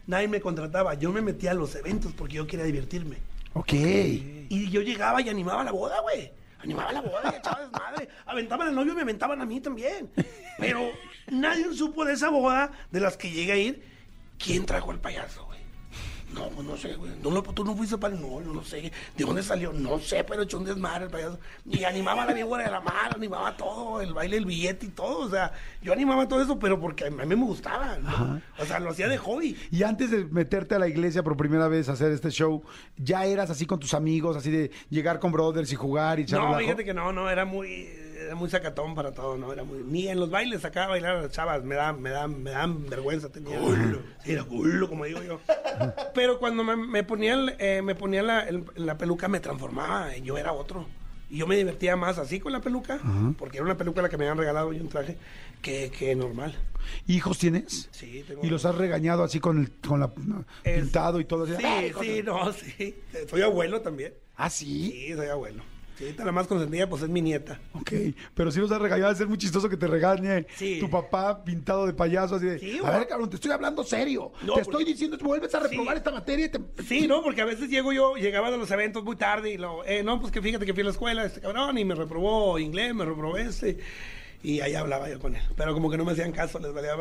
Nadie 0.07 0.27
me 0.27 0.41
contrataba. 0.41 0.95
Yo 0.95 1.11
me 1.11 1.21
metía 1.21 1.51
a 1.51 1.53
los 1.53 1.75
eventos 1.75 2.13
porque 2.13 2.35
yo 2.35 2.47
quería 2.47 2.65
divertirme. 2.65 3.17
Ok. 3.53 3.73
Y 3.73 4.69
yo 4.69 4.81
llegaba 4.81 5.21
y 5.21 5.29
animaba 5.29 5.63
la 5.63 5.71
boda, 5.71 6.01
güey. 6.01 6.31
Animaba 6.59 6.91
la 6.91 7.01
boda 7.01 7.31
y 7.33 7.37
echaba 7.37 7.61
desmadre. 7.61 8.09
Aventaban 8.25 8.67
al 8.67 8.75
novio 8.75 8.93
y 8.93 8.95
me 8.95 9.03
aventaban 9.03 9.41
a 9.41 9.45
mí 9.45 9.61
también. 9.61 10.09
Pero 10.57 10.89
nadie 11.31 11.73
supo 11.73 12.03
de 12.05 12.13
esa 12.13 12.29
boda 12.29 12.71
de 12.91 12.99
las 12.99 13.17
que 13.17 13.31
llegué 13.31 13.51
a 13.51 13.57
ir. 13.57 13.83
¿Quién 14.37 14.65
trajo 14.65 14.91
al 14.91 14.99
payaso, 14.99 15.45
güey? 15.45 15.58
No, 16.33 16.47
pues 16.49 16.67
no 16.67 16.77
sé, 16.77 16.93
güey. 16.95 17.11
No, 17.23 17.31
lo- 17.31 17.41
tú 17.41 17.63
no 17.65 17.75
fuiste 17.75 17.97
para 17.97 18.15
no, 18.15 18.39
no, 18.39 18.53
no 18.53 18.63
sé. 18.63 18.91
¿De 19.17 19.23
dónde 19.25 19.41
salió? 19.41 19.73
No 19.73 19.99
sé, 19.99 20.23
pero 20.23 20.43
echó 20.43 20.57
un 20.59 20.65
desmadre 20.65 21.05
el 21.05 21.09
payaso. 21.11 21.39
Y 21.69 21.83
animaba 21.83 22.23
a 22.23 22.25
la 22.27 22.33
víbora 22.33 22.63
de 22.65 22.71
la 22.71 22.81
mar, 22.81 23.13
animaba 23.15 23.57
todo, 23.57 23.99
el 24.01 24.13
baile, 24.13 24.37
el 24.37 24.45
billete 24.45 24.85
y 24.85 24.89
todo. 24.89 25.25
O 25.25 25.29
sea, 25.29 25.51
yo 25.81 25.91
animaba 25.91 26.27
todo 26.27 26.41
eso, 26.41 26.59
pero 26.59 26.79
porque 26.79 27.05
a 27.07 27.09
mí 27.09 27.25
me 27.25 27.35
gustaba. 27.35 27.97
¿no? 27.97 28.41
O 28.59 28.65
sea, 28.65 28.79
lo 28.79 28.91
hacía 28.91 29.07
de 29.07 29.17
hobby. 29.17 29.57
Y 29.71 29.83
antes 29.83 30.11
de 30.11 30.25
meterte 30.25 30.75
a 30.75 30.79
la 30.79 30.87
iglesia 30.87 31.23
por 31.23 31.35
primera 31.35 31.67
vez 31.67 31.89
a 31.89 31.93
hacer 31.93 32.11
este 32.11 32.29
show, 32.29 32.63
¿ya 32.97 33.25
eras 33.25 33.49
así 33.49 33.65
con 33.65 33.79
tus 33.79 33.93
amigos, 33.93 34.37
así 34.37 34.51
de 34.51 34.71
llegar 34.89 35.19
con 35.19 35.31
brothers 35.31 35.71
y 35.71 35.75
jugar 35.75 36.19
y 36.19 36.23
echar 36.23 36.39
No, 36.41 36.57
fíjate 36.57 36.85
que 36.85 36.93
no, 36.93 37.11
no, 37.11 37.29
era 37.29 37.45
muy, 37.45 37.89
era 38.25 38.35
muy 38.35 38.49
sacatón 38.49 38.95
para 38.95 39.11
todo, 39.11 39.37
no, 39.37 39.51
era 39.53 39.63
muy, 39.63 39.79
ni 39.83 40.07
en 40.07 40.19
los 40.19 40.29
bailes 40.29 40.61
sacaba 40.61 40.85
a 40.87 40.89
bailar 40.89 41.15
a 41.17 41.21
las 41.23 41.31
chavas, 41.31 41.63
me 41.63 41.75
dan, 41.75 42.01
me 42.01 42.09
dan, 42.09 42.43
me 42.43 42.51
dan 42.51 42.85
vergüenza, 42.89 43.29
tenía. 43.29 43.59
Sí, 44.23 44.31
era 44.33 44.43
culo, 44.43 44.89
como 44.89 45.05
digo 45.05 45.21
yo. 45.23 45.39
Pero 46.13 46.39
cuando 46.39 46.63
me, 46.63 46.75
me 46.75 47.03
ponía, 47.03 47.33
el, 47.33 47.55
eh, 47.59 47.81
me 47.81 47.95
ponía 47.95 48.21
la, 48.23 48.41
el- 48.47 48.65
la 48.75 48.97
peluca 48.97 49.27
me 49.27 49.39
transformaba, 49.39 50.15
yo 50.17 50.37
era 50.37 50.51
otro. 50.53 50.85
Y 51.31 51.37
yo 51.37 51.45
me 51.47 51.55
divertía 51.55 51.95
más 51.95 52.17
así 52.17 52.39
con 52.39 52.51
la 52.51 52.59
peluca, 52.59 52.99
porque 53.37 53.57
era 53.57 53.65
una 53.65 53.77
peluca 53.77 54.01
la 54.01 54.09
que 54.09 54.17
me 54.17 54.25
habían 54.25 54.39
regalado 54.39 54.73
y 54.73 54.79
un 54.79 54.89
traje, 54.89 55.15
que, 55.61 55.91
que 55.91 56.15
normal. 56.15 56.55
¿Hijos 57.05 57.37
tienes? 57.37 57.87
Sí, 57.91 58.23
tengo. 58.27 58.43
Y 58.43 58.49
los 58.49 58.65
has 58.65 58.73
regañado 58.73 59.23
así 59.23 59.39
con 59.39 59.59
el 59.59 59.71
con 59.87 59.99
la 59.99 60.11
Es- 60.63 60.81
pintado 60.81 61.19
y 61.19 61.25
todo. 61.25 61.43
así, 61.43 61.53
Sí, 61.57 61.63
¡Ah, 61.63 61.81
sí, 62.01 62.07
de-". 62.07 62.23
no, 62.23 62.51
sí. 62.51 62.95
Soy 63.29 63.43
abuelo 63.43 63.79
también. 63.81 64.13
¿Ah, 64.37 64.49
sí? 64.49 64.89
Sí, 64.91 65.13
soy 65.13 65.27
abuelo. 65.27 65.61
Ahorita 65.99 66.23
la 66.25 66.31
más 66.31 66.47
consentida, 66.47 66.87
pues 66.89 67.01
es 67.03 67.09
mi 67.09 67.21
nieta. 67.21 67.59
Ok, 67.73 67.91
pero 68.33 68.51
si 68.51 68.59
los 68.59 68.71
has 68.71 68.81
regañado, 68.81 69.13
ser 69.15 69.27
muy 69.27 69.37
chistoso 69.37 69.67
que 69.69 69.77
te 69.77 69.87
regañe 69.87 70.45
Sí. 70.55 70.79
tu 70.79 70.89
papá 70.89 71.43
pintado 71.43 71.85
de 71.85 71.93
payaso, 71.93 72.35
así 72.35 72.45
de, 72.45 72.59
Sí, 72.59 72.79
a 72.83 72.91
ver, 72.97 73.07
cabrón, 73.07 73.29
te 73.29 73.35
estoy 73.35 73.51
hablando 73.51 73.83
serio, 73.83 74.31
No, 74.41 74.53
te 74.53 74.61
porque- 74.61 74.61
estoy 74.61 74.83
diciendo, 74.85 75.17
vuelves 75.21 75.53
a 75.55 75.59
reprobar 75.59 75.95
Sí. 75.95 75.97
esta 75.97 76.11
materia 76.11 76.45
y 76.45 76.49
te... 76.49 76.59
Sí, 76.83 77.07
no, 77.07 77.21
porque 77.23 77.41
a 77.41 77.45
veces 77.45 77.69
llego 77.69 77.91
yo, 77.91 78.15
llegaba 78.15 78.49
de 78.51 78.57
los 78.57 78.71
eventos 78.71 79.03
muy 79.03 79.15
tarde 79.15 79.51
y 79.53 79.57
lo, 79.57 79.83
eh, 79.85 80.03
no, 80.03 80.19
pues 80.19 80.31
que 80.31 80.41
fíjate 80.41 80.65
que 80.65 80.73
fui 80.73 80.81
a 80.81 80.85
la 80.85 80.91
escuela, 80.91 81.25
este 81.25 81.41
cabrón, 81.41 81.77
y 81.77 81.83
me 81.85 81.95
reprobó 81.95 82.57
inglés, 82.59 82.93
me 82.95 83.05
reprobó 83.05 83.37
este. 83.37 83.77
Y 84.41 84.61
ahí 84.61 84.73
hablaba 84.73 85.09
yo 85.09 85.19
con 85.19 85.35
él. 85.35 85.41
Pero 85.57 85.73
como 85.73 85.89
que 85.89 85.97
no 85.97 86.05
me 86.05 86.13
hacían 86.13 86.31
caso, 86.31 86.59
les 86.59 86.73
valía. 86.73 86.93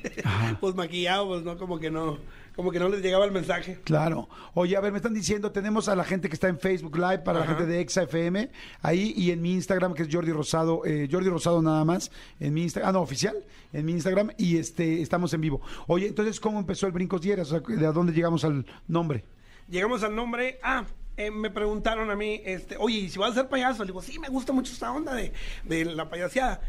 pues 0.60 0.74
maquillado, 0.74 1.26
pues 1.28 1.42
no, 1.42 1.58
como 1.58 1.80
que 1.80 1.90
no, 1.90 2.18
como 2.54 2.70
que 2.70 2.78
no 2.78 2.88
les 2.88 3.02
llegaba 3.02 3.24
el 3.24 3.32
mensaje. 3.32 3.80
Claro. 3.84 4.28
Oye, 4.54 4.76
a 4.76 4.80
ver, 4.80 4.92
me 4.92 4.98
están 4.98 5.12
diciendo, 5.12 5.50
tenemos 5.50 5.88
a 5.88 5.96
la 5.96 6.04
gente 6.04 6.28
que 6.28 6.34
está 6.34 6.48
en 6.48 6.58
Facebook 6.58 6.96
Live, 6.96 7.18
para 7.18 7.40
la 7.40 7.46
gente 7.46 7.66
de 7.66 7.80
Exa 7.80 8.04
FM, 8.04 8.50
ahí 8.82 9.12
y 9.16 9.30
en 9.30 9.42
mi 9.42 9.52
Instagram, 9.52 9.94
que 9.94 10.04
es 10.04 10.08
Jordi 10.10 10.32
Rosado, 10.32 10.82
eh, 10.86 11.08
Jordi 11.10 11.28
Rosado 11.28 11.60
nada 11.60 11.84
más, 11.84 12.10
en 12.38 12.54
mi 12.54 12.62
Instagram, 12.62 12.88
ah, 12.88 12.92
no, 12.92 13.02
oficial, 13.02 13.36
en 13.72 13.84
mi 13.84 13.92
Instagram, 13.92 14.30
y 14.38 14.56
este, 14.56 15.02
estamos 15.02 15.34
en 15.34 15.40
vivo. 15.40 15.60
Oye, 15.88 16.06
entonces, 16.06 16.38
¿cómo 16.38 16.58
empezó 16.60 16.86
el 16.86 16.92
Brincos 16.92 17.20
Dieras? 17.20 17.52
O 17.52 17.60
sea, 17.60 17.76
¿de 17.76 17.92
dónde 17.92 18.12
llegamos 18.12 18.44
al 18.44 18.64
nombre? 18.88 19.24
Llegamos 19.68 20.04
al 20.04 20.14
nombre. 20.14 20.58
Ah, 20.62 20.84
eh, 21.16 21.30
me 21.30 21.50
preguntaron 21.50 22.10
a 22.10 22.16
mí, 22.16 22.40
este, 22.44 22.76
oye, 22.78 22.98
¿y 22.98 23.08
si 23.08 23.18
vas 23.18 23.32
a 23.32 23.34
ser 23.34 23.48
payaso? 23.48 23.82
Le 23.82 23.88
digo, 23.88 24.02
sí, 24.02 24.18
me 24.18 24.28
gusta 24.28 24.52
mucho 24.52 24.72
esta 24.72 24.92
onda 24.92 25.14
de, 25.14 25.32
de 25.64 25.84
la 25.84 26.08
payaseada. 26.08 26.60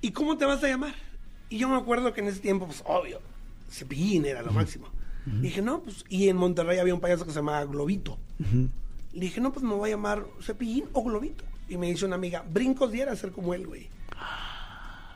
¿Y 0.00 0.12
cómo 0.12 0.36
te 0.36 0.44
vas 0.44 0.62
a 0.62 0.68
llamar? 0.68 0.94
Y 1.50 1.58
yo 1.58 1.68
me 1.68 1.76
acuerdo 1.76 2.12
que 2.12 2.20
en 2.20 2.28
ese 2.28 2.40
tiempo, 2.40 2.66
pues, 2.66 2.82
obvio, 2.86 3.20
Cepillín 3.70 4.24
era 4.26 4.42
lo 4.42 4.52
máximo. 4.52 4.88
Dije, 5.26 5.60
no, 5.60 5.82
pues, 5.82 6.04
y 6.08 6.28
en 6.28 6.36
Monterrey 6.38 6.78
había 6.78 6.94
un 6.94 7.00
payaso 7.00 7.24
que 7.26 7.32
se 7.32 7.36
llamaba 7.40 7.64
Globito. 7.66 8.18
Le 9.12 9.20
dije, 9.20 9.40
no, 9.40 9.52
pues 9.52 9.62
me 9.62 9.74
voy 9.74 9.90
a 9.90 9.92
llamar 9.94 10.24
Cepillín 10.40 10.84
o 10.92 11.02
Globito. 11.04 11.44
Y 11.68 11.76
me 11.76 11.88
dice 11.88 12.06
una 12.06 12.14
amiga, 12.14 12.44
brincos 12.50 12.92
diera 12.92 13.14
ser 13.16 13.32
como 13.32 13.52
él, 13.52 13.66
güey. 13.66 13.88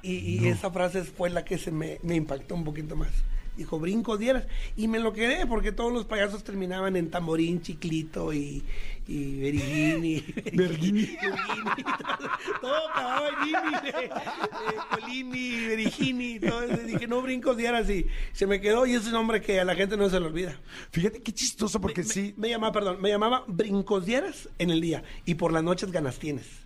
Y, 0.02 0.12
y 0.12 0.48
esa 0.48 0.70
frase 0.70 1.04
fue 1.04 1.30
la 1.30 1.44
que 1.44 1.56
se 1.56 1.70
me, 1.70 1.98
me 2.02 2.16
impactó 2.16 2.54
un 2.54 2.64
poquito 2.64 2.96
más. 2.96 3.08
Dijo, 3.56 3.78
brincos 3.78 4.18
dieras. 4.18 4.46
Y 4.76 4.88
me 4.88 4.98
lo 4.98 5.12
quedé 5.12 5.46
porque 5.46 5.72
todos 5.72 5.92
los 5.92 6.06
payasos 6.06 6.42
terminaban 6.42 6.96
en 6.96 7.10
tamborín, 7.10 7.60
chiclito 7.60 8.32
y, 8.32 8.62
y 9.06 9.40
berigini. 9.40 10.24
Bergini, 10.52 11.06
todo, 12.60 12.88
acababa 12.88 13.28
en 13.28 13.48
ini. 13.48 13.76
eh, 13.84 14.10
eh, 14.10 14.78
Colini, 14.90 15.66
berigini, 15.66 16.40
todo 16.40 16.62
eso. 16.62 16.82
Dije, 16.82 17.06
no, 17.06 17.20
brincos 17.20 17.56
dieras. 17.56 17.90
Y 17.90 18.06
se 18.32 18.46
me 18.46 18.60
quedó 18.60 18.86
y 18.86 18.94
es 18.94 19.06
un 19.06 19.12
nombre 19.12 19.42
que 19.42 19.60
a 19.60 19.64
la 19.64 19.74
gente 19.74 19.96
no 19.96 20.08
se 20.08 20.18
le 20.18 20.26
olvida. 20.26 20.58
Fíjate 20.90 21.20
qué 21.20 21.32
chistoso, 21.32 21.80
porque 21.80 22.02
me, 22.02 22.08
sí. 22.08 22.34
Me, 22.36 22.42
me 22.42 22.48
llamaba, 22.50 22.72
perdón, 22.72 23.02
me 23.02 23.10
llamaba 23.10 23.44
brincos 23.46 24.06
dieras 24.06 24.48
en 24.58 24.70
el 24.70 24.80
día 24.80 25.02
y 25.26 25.34
por 25.34 25.52
las 25.52 25.62
noches 25.62 25.92
ganas 25.92 26.18
tienes. 26.18 26.61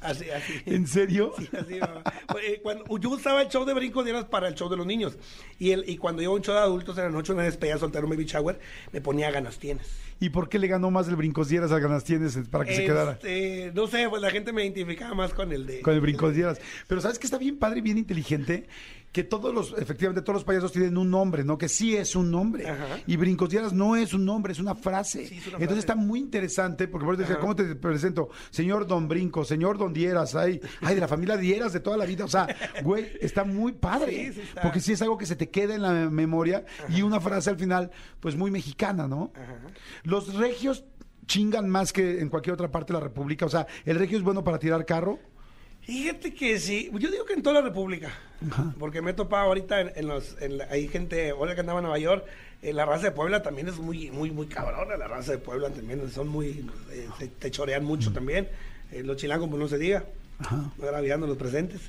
Así, 0.00 0.30
así. 0.30 0.62
¿En 0.64 0.86
serio? 0.86 1.32
Sí, 1.36 1.48
así, 1.52 1.78
mamá. 1.78 2.02
Eh, 2.42 2.60
cuando, 2.62 2.84
yo 2.98 3.10
usaba 3.10 3.42
el 3.42 3.48
show 3.48 3.64
de 3.66 3.74
brincos 3.74 4.04
dieras 4.04 4.24
para 4.24 4.48
el 4.48 4.54
show 4.54 4.68
de 4.70 4.76
los 4.76 4.86
niños. 4.86 5.18
Y, 5.58 5.72
el, 5.72 5.88
y 5.88 5.98
cuando 5.98 6.22
a 6.24 6.30
un 6.30 6.40
show 6.40 6.54
de 6.54 6.60
adultos 6.60 6.96
en 6.96 7.04
la 7.04 7.10
noche, 7.10 7.32
una 7.32 7.42
despedida 7.42 7.76
soltero, 7.76 8.06
un 8.06 8.10
baby 8.10 8.24
shower, 8.24 8.58
me 8.92 9.00
ponía 9.00 9.30
ganas 9.30 9.58
tienes. 9.58 9.86
¿Y 10.22 10.28
por 10.28 10.50
qué 10.50 10.58
le 10.58 10.68
ganó 10.68 10.90
más 10.90 11.08
el 11.08 11.16
Brincos 11.16 11.48
Dieras 11.48 11.72
a 11.72 11.78
Ganas 11.78 12.04
Tienes 12.04 12.36
para 12.50 12.66
que 12.66 12.76
se 12.76 12.84
quedara? 12.84 13.12
Este, 13.12 13.72
no 13.74 13.86
sé, 13.86 14.06
pues 14.10 14.20
la 14.20 14.30
gente 14.30 14.52
me 14.52 14.62
identificaba 14.62 15.14
más 15.14 15.32
con 15.32 15.50
el 15.50 15.66
de. 15.66 15.80
Con 15.80 15.94
el 15.94 16.02
Brincos 16.02 16.34
Dieras. 16.34 16.60
Pero 16.86 17.00
¿sabes 17.00 17.18
que 17.18 17.26
está 17.26 17.38
bien 17.38 17.58
padre 17.58 17.78
y 17.78 17.82
bien 17.82 17.96
inteligente? 17.96 18.68
Que 19.12 19.24
todos 19.24 19.52
los, 19.52 19.72
efectivamente, 19.76 20.22
todos 20.22 20.34
los 20.34 20.44
payasos 20.44 20.70
tienen 20.70 20.96
un 20.96 21.10
nombre, 21.10 21.42
¿no? 21.42 21.58
Que 21.58 21.68
sí 21.68 21.96
es 21.96 22.14
un 22.14 22.30
nombre. 22.30 22.68
Ajá. 22.68 23.00
Y 23.08 23.16
Brincos 23.16 23.48
Dieras 23.50 23.72
no 23.72 23.96
es 23.96 24.14
un 24.14 24.24
nombre, 24.24 24.52
es 24.52 24.60
una 24.60 24.76
frase. 24.76 25.26
Sí, 25.26 25.38
es 25.38 25.48
una 25.48 25.56
Entonces 25.56 25.66
frase. 25.66 25.80
está 25.80 25.94
muy 25.96 26.20
interesante, 26.20 26.86
porque 26.86 27.04
por 27.04 27.14
eso 27.14 27.22
decía. 27.22 27.40
¿cómo 27.40 27.56
te 27.56 27.74
presento? 27.74 28.28
Señor 28.50 28.86
Don 28.86 29.08
Brinco, 29.08 29.44
señor 29.44 29.78
Don 29.78 29.92
Dieras, 29.92 30.36
ay, 30.36 30.60
ay, 30.80 30.94
de 30.94 31.00
la 31.00 31.08
familia 31.08 31.36
Dieras 31.36 31.72
de 31.72 31.80
toda 31.80 31.96
la 31.96 32.04
vida. 32.04 32.24
O 32.24 32.28
sea, 32.28 32.46
güey, 32.84 33.08
está 33.20 33.42
muy 33.42 33.72
padre. 33.72 34.26
Sí, 34.28 34.32
sí 34.34 34.40
está. 34.42 34.62
Porque 34.62 34.78
sí 34.80 34.92
es 34.92 35.02
algo 35.02 35.18
que 35.18 35.26
se 35.26 35.34
te 35.34 35.50
queda 35.50 35.74
en 35.74 35.82
la 35.82 35.92
memoria 36.08 36.64
y 36.88 37.02
una 37.02 37.18
frase 37.20 37.50
al 37.50 37.56
final, 37.56 37.90
pues 38.20 38.36
muy 38.36 38.52
mexicana, 38.52 39.08
¿no? 39.08 39.32
Ajá. 39.34 39.56
Los 40.04 40.34
regios 40.34 40.84
chingan 41.26 41.68
más 41.68 41.92
que 41.92 42.20
en 42.20 42.28
cualquier 42.28 42.54
otra 42.54 42.70
parte 42.70 42.92
de 42.92 42.98
la 42.98 43.04
República. 43.04 43.46
O 43.46 43.48
sea, 43.48 43.66
¿el 43.84 43.96
regio 43.98 44.18
es 44.18 44.24
bueno 44.24 44.42
para 44.42 44.58
tirar 44.58 44.84
carro? 44.84 45.18
Fíjate 45.90 46.32
que 46.32 46.60
sí, 46.60 46.88
yo 47.00 47.10
digo 47.10 47.24
que 47.24 47.32
en 47.32 47.42
toda 47.42 47.54
la 47.56 47.62
República, 47.62 48.10
porque 48.78 49.02
me 49.02 49.10
he 49.10 49.14
topado 49.14 49.46
ahorita 49.48 49.80
en, 49.80 49.90
en 49.96 50.06
los, 50.06 50.40
en 50.40 50.58
la- 50.58 50.68
hay 50.70 50.86
gente, 50.86 51.30
ahora 51.30 51.54
que 51.54 51.60
andaba 51.62 51.80
en 51.80 51.82
Nueva 51.82 51.98
York, 51.98 52.24
eh, 52.62 52.72
la 52.72 52.84
raza 52.86 53.06
de 53.06 53.10
Puebla 53.10 53.42
también 53.42 53.66
es 53.66 53.76
muy, 53.78 54.08
muy, 54.12 54.30
muy 54.30 54.46
cabrona, 54.46 54.96
la 54.96 55.08
raza 55.08 55.32
de 55.32 55.38
Puebla 55.38 55.68
también 55.70 56.08
son 56.08 56.28
muy, 56.28 56.64
eh, 56.92 57.08
te, 57.18 57.26
te 57.26 57.50
chorean 57.50 57.84
mucho 57.84 58.12
también, 58.12 58.46
Eh, 58.92 59.02
los 59.04 59.16
chilangos 59.16 59.48
pues 59.48 59.60
no 59.60 59.66
se 59.68 59.78
diga, 59.78 60.04
agraviando 60.80 61.26
los 61.26 61.36
presentes. 61.36 61.80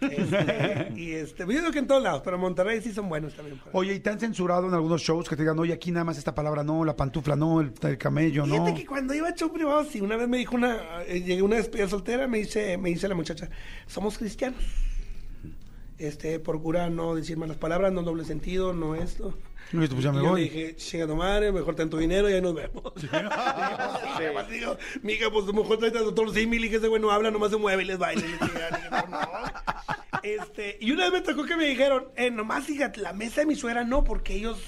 Este, 0.00 0.92
y 0.96 1.12
este, 1.12 1.42
yo 1.44 1.48
digo 1.48 1.70
que 1.70 1.78
en 1.78 1.86
todos 1.86 2.02
lados, 2.02 2.22
pero 2.24 2.38
Monterrey 2.38 2.80
sí 2.80 2.92
son 2.92 3.08
buenos 3.08 3.34
también. 3.34 3.60
Oye, 3.72 3.94
¿y 3.94 4.00
te 4.00 4.10
han 4.10 4.18
censurado 4.18 4.66
en 4.68 4.74
algunos 4.74 5.00
shows 5.02 5.28
que 5.28 5.36
te 5.36 5.42
digan, 5.42 5.58
oye, 5.58 5.72
aquí 5.72 5.90
nada 5.92 6.04
más 6.04 6.18
esta 6.18 6.34
palabra 6.34 6.62
no, 6.64 6.84
la 6.84 6.96
pantufla 6.96 7.36
no, 7.36 7.60
el, 7.60 7.72
el 7.82 7.98
camello 7.98 8.46
no? 8.46 8.54
Fíjate 8.54 8.74
que 8.74 8.86
cuando 8.86 9.14
iba 9.14 9.28
a 9.28 9.34
show 9.34 9.52
privado, 9.52 9.84
sí, 9.84 10.00
una 10.00 10.16
vez 10.16 10.28
me 10.28 10.38
dijo 10.38 10.54
una, 10.56 11.02
eh, 11.06 11.20
llegué 11.20 11.40
a 11.40 11.44
una 11.44 11.56
despedida 11.56 11.88
soltera, 11.88 12.26
me 12.26 12.38
dice, 12.38 12.76
me 12.78 12.88
dice 12.90 13.08
la 13.08 13.14
muchacha, 13.14 13.48
somos 13.86 14.18
cristianos. 14.18 14.62
Este, 15.98 16.38
procura 16.40 16.90
no 16.90 17.14
decir 17.14 17.38
malas 17.38 17.56
palabras, 17.56 17.90
no 17.92 18.02
doble 18.02 18.24
sentido, 18.24 18.74
no 18.74 18.94
esto. 18.94 19.34
Y 19.72 19.78
pues 19.78 20.02
ya 20.02 20.12
me 20.12 20.20
Y 20.20 20.22
yo 20.22 20.30
voy. 20.30 20.40
le 20.44 20.50
dije, 20.50 20.76
chinga 20.76 21.06
tu 21.06 21.16
madre, 21.16 21.50
mejor 21.50 21.74
ten 21.74 21.88
tu 21.90 21.96
dinero 21.96 22.28
y 22.30 22.34
ahí 22.34 22.42
nos 22.42 22.54
vemos. 22.54 22.92
Además 24.14 24.48
digo, 24.48 24.76
mija, 25.02 25.30
pues 25.30 25.46
mejor 25.46 25.78
trae 25.78 25.90
a 25.90 26.02
doctor 26.02 26.32
símil 26.32 26.66
y 26.66 26.70
que 26.70 26.76
ese 26.76 26.88
güey 26.88 27.00
no 27.00 27.10
habla, 27.10 27.30
nomás 27.30 27.50
se 27.50 27.56
mueve 27.56 27.82
y 27.82 27.86
les 27.86 27.98
baila. 27.98 28.22
Y 28.24 28.28
le 28.30 28.38
chinga. 28.38 28.70
Le 28.70 28.76
dije, 28.76 28.90
no, 28.90 29.06
no. 29.08 29.18
Este, 30.22 30.78
y 30.80 30.92
una 30.92 31.04
vez 31.04 31.12
me 31.12 31.20
tocó 31.20 31.44
que 31.44 31.56
me 31.56 31.66
dijeron, 31.66 32.08
eh, 32.16 32.30
nomás 32.30 32.64
fíjate, 32.64 33.00
la 33.00 33.12
mesa 33.12 33.40
de 33.40 33.46
mi 33.46 33.54
suegra 33.54 33.84
no, 33.84 34.02
porque 34.04 34.34
ellos, 34.34 34.58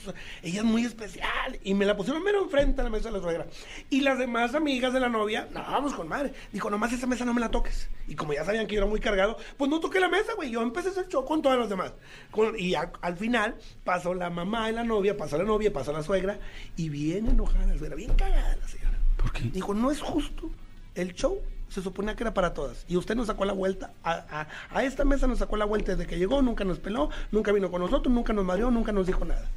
ella 0.42 0.58
es 0.58 0.64
muy 0.64 0.84
especial. 0.84 1.58
Y 1.62 1.74
me 1.74 1.86
la 1.86 1.96
pusieron 1.96 2.22
mero 2.22 2.42
enfrente 2.42 2.80
a 2.80 2.84
la 2.84 2.90
mesa 2.90 3.08
de 3.08 3.16
la 3.16 3.22
suegra. 3.22 3.46
Y 3.88 4.00
las 4.02 4.18
demás 4.18 4.54
amigas 4.54 4.92
de 4.92 5.00
la 5.00 5.08
novia, 5.08 5.48
no, 5.54 5.60
vamos 5.60 5.94
con 5.94 6.08
madre. 6.08 6.32
Dijo, 6.52 6.68
nomás 6.70 6.92
esa 6.92 7.06
mesa 7.06 7.24
no 7.24 7.32
me 7.34 7.40
la 7.40 7.50
toques. 7.50 7.88
Y 8.06 8.14
como 8.14 8.32
ya 8.34 8.44
sabían 8.44 8.66
que 8.66 8.74
yo 8.74 8.80
era 8.82 8.90
muy 8.90 9.00
cargado, 9.00 9.38
pues 9.56 9.70
no 9.70 9.80
toqué 9.80 10.00
la 10.00 10.08
mesa, 10.08 10.34
güey. 10.34 10.50
Yo 10.50 10.60
empecé 10.62 10.88
a 10.88 10.90
hacer 10.92 11.08
show 11.08 11.24
con 11.24 11.40
todas 11.40 11.58
las 11.58 11.68
demás. 11.68 11.92
Con- 12.30 12.58
y 12.58 12.74
a- 12.74 12.92
al 13.00 13.16
final 13.16 13.56
pasó 13.84 14.14
la 14.14 14.28
mamá 14.30 14.66
de 14.66 14.72
la 14.74 14.84
novia, 14.84 15.16
pasó 15.16 15.38
la 15.38 15.44
novia, 15.44 15.72
pasó 15.72 15.92
la 15.92 16.02
suegra. 16.02 16.38
Y 16.76 16.88
bien 16.90 17.26
enojada 17.26 17.66
la 17.66 17.78
suegra, 17.78 17.96
bien 17.96 18.14
cagada 18.14 18.56
la 18.56 18.68
señora. 18.68 18.98
¿Por 19.16 19.32
qué? 19.32 19.44
Dijo, 19.44 19.72
no 19.72 19.90
es 19.90 20.00
justo. 20.00 20.50
El 20.94 21.14
show 21.14 21.40
se 21.68 21.82
suponía 21.82 22.14
que 22.16 22.22
era 22.24 22.34
para 22.34 22.54
todas. 22.54 22.84
Y 22.88 22.96
usted 22.96 23.14
nos 23.14 23.26
sacó 23.28 23.44
la 23.44 23.52
vuelta. 23.52 23.92
A, 24.02 24.12
a- 24.40 24.48
a 24.70 24.84
esta 24.84 25.04
mesa 25.04 25.26
nos 25.26 25.38
sacó 25.38 25.56
la 25.56 25.64
vuelta 25.64 25.92
desde 25.94 26.06
que 26.08 26.18
llegó. 26.18 26.40
Nunca 26.42 26.64
nos 26.64 26.78
peló, 26.78 27.10
nunca 27.32 27.52
vino 27.52 27.70
con 27.70 27.80
nosotros, 27.82 28.12
nunca 28.12 28.32
nos 28.32 28.44
mareó, 28.44 28.70
nunca 28.70 28.92
nos 28.92 29.06
dijo 29.06 29.24
nada. 29.24 29.48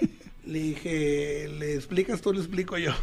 le 0.46 0.58
dije, 0.58 1.48
¿le 1.58 1.74
explicas 1.74 2.20
tú? 2.20 2.32
Le 2.32 2.40
explico 2.40 2.76
yo. 2.78 2.92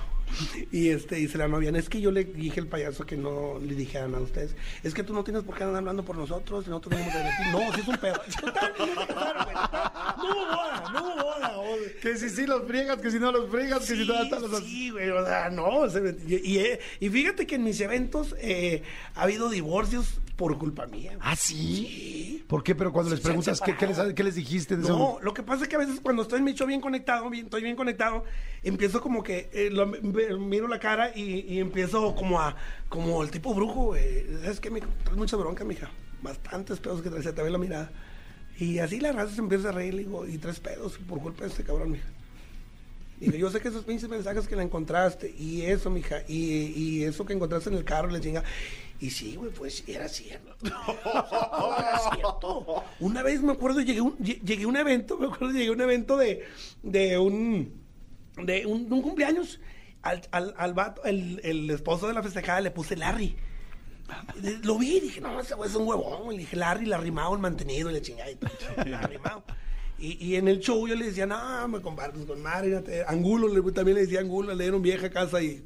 Y 0.72 0.88
este 0.90 1.16
dice 1.16 1.38
la 1.38 1.50
novia, 1.50 1.72
es 1.72 1.90
que 1.90 2.00
yo 2.00 2.10
le 2.10 2.24
dije 2.24 2.62
al 2.62 2.68
payaso 2.68 3.06
que 3.06 3.18
no 3.18 3.60
le 3.60 3.76
dijeran 3.76 4.16
a 4.16 4.20
ustedes, 4.20 4.56
es 4.82 4.94
que 4.94 5.04
tú 5.04 5.14
no 5.14 5.26
tienes 5.26 5.44
por 5.44 5.56
qué 5.58 5.64
andar 5.66 5.80
hablando 5.80 6.06
por 6.06 6.16
nosotros, 6.16 6.66
nosotros 6.68 6.98
decir, 6.98 7.12
no, 7.52 7.60
sí 7.74 7.82
es 7.82 7.88
un 7.90 7.98
pedo. 7.98 8.16
No 10.18 10.24
hubo 10.24 10.46
boda, 10.46 10.84
no 10.94 11.04
hubo 11.04 11.21
Que 12.02 12.18
si 12.18 12.30
sí 12.30 12.46
los 12.48 12.68
friegas, 12.68 12.98
que 13.02 13.12
si 13.12 13.20
no 13.20 13.32
los 13.32 13.50
friegas, 13.50 13.80
que 13.80 13.96
si 13.96 14.06
no 14.06 14.22
están 14.24 14.42
los... 14.42 14.60
sí, 14.64 14.90
güey, 14.90 15.10
o 15.10 15.26
sea, 15.26 15.50
no. 15.50 15.90
se 15.90 16.02
me- 16.02 16.16
y, 16.28 16.36
y, 16.54 16.58
eh, 16.60 16.80
y 17.00 17.10
fíjate 17.10 17.46
que 17.48 17.56
en 17.56 17.64
mis 17.64 17.80
eventos 17.82 18.36
eh, 18.40 18.84
ha 19.16 19.24
habido 19.24 19.50
divorcios 19.50 20.20
por 20.36 20.58
culpa 20.58 20.88
mía. 20.88 21.12
güey. 21.16 21.20
¿Ah, 21.22 21.36
sí? 21.36 22.44
¿Por 22.48 22.64
qué? 22.64 22.74
Pero 22.76 22.92
cuando 22.92 23.10
Sí, 23.12 23.16
les 23.18 23.24
preguntas, 23.24 23.62
¿qué, 23.62 23.78
qué 23.78 23.88
les, 23.88 23.98
qué 24.14 24.24
les 24.24 24.36
dijiste? 24.36 24.76
No, 24.76 25.20
lo 25.22 25.34
que 25.34 25.44
pasa 25.44 25.64
es 25.64 25.70
que 25.70 25.76
a 25.76 25.80
veces 25.80 26.00
cuando 26.02 26.24
estoy 26.24 26.40
en 26.40 26.46
mi 26.46 26.54
show 26.54 26.68
bien 26.68 26.82
conectado, 26.82 27.30
bien, 27.30 27.46
estoy 27.46 27.62
bien 27.64 27.76
conectado, 27.76 28.24
empiezo 28.64 29.02
como 29.02 29.24
que 29.24 29.50
eh, 29.54 29.70
lo- 29.72 29.86
miro 29.88 30.68
la 30.68 30.80
cara 30.80 31.12
y, 31.16 31.42
y 31.48 31.60
empiezo 31.60 32.16
como 32.16 32.40
a, 32.42 32.56
como 32.90 33.22
el 33.24 33.30
tipo 33.32 33.54
brujo, 33.54 33.86
güey. 33.88 34.26
¿Sabes 34.42 34.60
qué? 34.60 34.70
Me 34.72 34.82
traes 34.82 35.16
mucha 35.18 35.38
bronca, 35.38 35.64
mija. 35.64 35.90
Bastantes 36.22 36.80
pedos 36.80 37.02
que 37.02 37.10
traes, 37.10 37.24
te 37.34 37.42
ve 37.42 37.50
la 37.50 37.58
mirada. 37.58 37.92
Y 38.62 38.78
así 38.78 39.00
la 39.00 39.12
raza 39.12 39.34
se 39.34 39.42
empieza 39.42 39.70
a 39.70 39.72
reír, 39.72 39.96
le 39.96 40.04
digo, 40.04 40.28
y 40.28 40.38
tres 40.38 40.60
pedos 40.60 41.00
por 41.10 41.20
culpa 41.20 41.46
de 41.46 41.50
este 41.50 41.64
cabrón, 41.64 41.94
mija. 41.94 42.08
Digo, 43.20 43.36
yo 43.36 43.50
sé 43.50 43.60
que 43.60 43.70
esos 43.70 43.86
pinches 43.86 44.08
mensajes 44.08 44.48
que 44.48 44.56
la 44.56 44.62
encontraste, 44.62 45.34
y 45.36 45.64
eso, 45.64 45.90
mija, 45.90 46.18
y, 46.28 47.02
eso 47.02 47.26
que 47.26 47.34
encontraste 47.34 47.72
en 47.72 47.78
el 47.78 47.84
carro, 47.84 48.12
le 48.12 48.22
chinga. 48.22 48.44
Y 49.00 49.10
sí, 49.10 49.36
güey, 49.36 49.50
pues 49.50 49.84
era 49.88 50.08
cierto. 50.08 50.56
era 50.62 52.00
cierto. 52.14 52.84
Una 53.00 53.24
vez 53.24 53.42
me 53.42 53.54
acuerdo, 53.54 53.82
llegué 53.82 54.04
llegué 54.20 54.64
a 54.64 54.68
un 54.68 54.78
evento, 54.78 55.18
me 55.18 55.26
acuerdo, 55.26 55.50
llegué 55.50 55.70
a 55.70 55.72
un 55.72 55.82
evento 55.82 56.16
de, 56.16 56.46
de 56.84 57.18
un 57.18 57.82
de 58.46 58.68
un, 58.68 58.86
cumpleaños. 59.02 59.60
Al, 60.04 60.22
al, 60.32 60.74
vato, 60.76 61.04
el 61.04 61.68
esposo 61.72 62.08
de 62.08 62.14
la 62.14 62.22
festejada 62.22 62.62
le 62.62 62.70
puse 62.70 62.96
Larry. 62.96 63.36
Lo 64.64 64.78
vi 64.78 64.98
y 64.98 65.00
dije, 65.02 65.22
no, 65.22 65.40
ese 65.40 65.56
güey 65.56 65.70
es 65.70 65.76
un 65.76 65.88
huevón. 65.88 66.32
Le 66.34 66.40
dije, 66.40 66.56
Larry, 66.56 66.86
la 66.86 66.98
arrimado, 66.98 67.34
el 67.34 67.40
mantenido, 67.42 67.90
y 67.90 67.94
la 67.94 68.02
chingada. 68.02 68.32
y 68.32 68.36
todo, 68.36 68.50
la 68.86 69.00
arrimado. 69.00 69.44
Y, 70.00 70.18
y 70.26 70.36
en 70.36 70.48
el 70.48 70.60
show 70.60 70.88
yo 70.88 70.96
le 70.96 71.06
decía, 71.06 71.28
no, 71.28 71.68
me 71.68 71.80
compartes 71.80 72.26
con 72.26 72.42
Mari. 72.42 72.70
fíjate". 72.70 73.06
Angulo, 73.08 73.48
le, 73.48 73.72
también 73.72 73.96
le 73.96 74.02
decía 74.02 74.20
Angulo, 74.20 74.54
le 74.56 74.64
dieron 74.64 74.82
vieja 74.82 75.10
casa 75.12 75.42
y... 75.44 75.64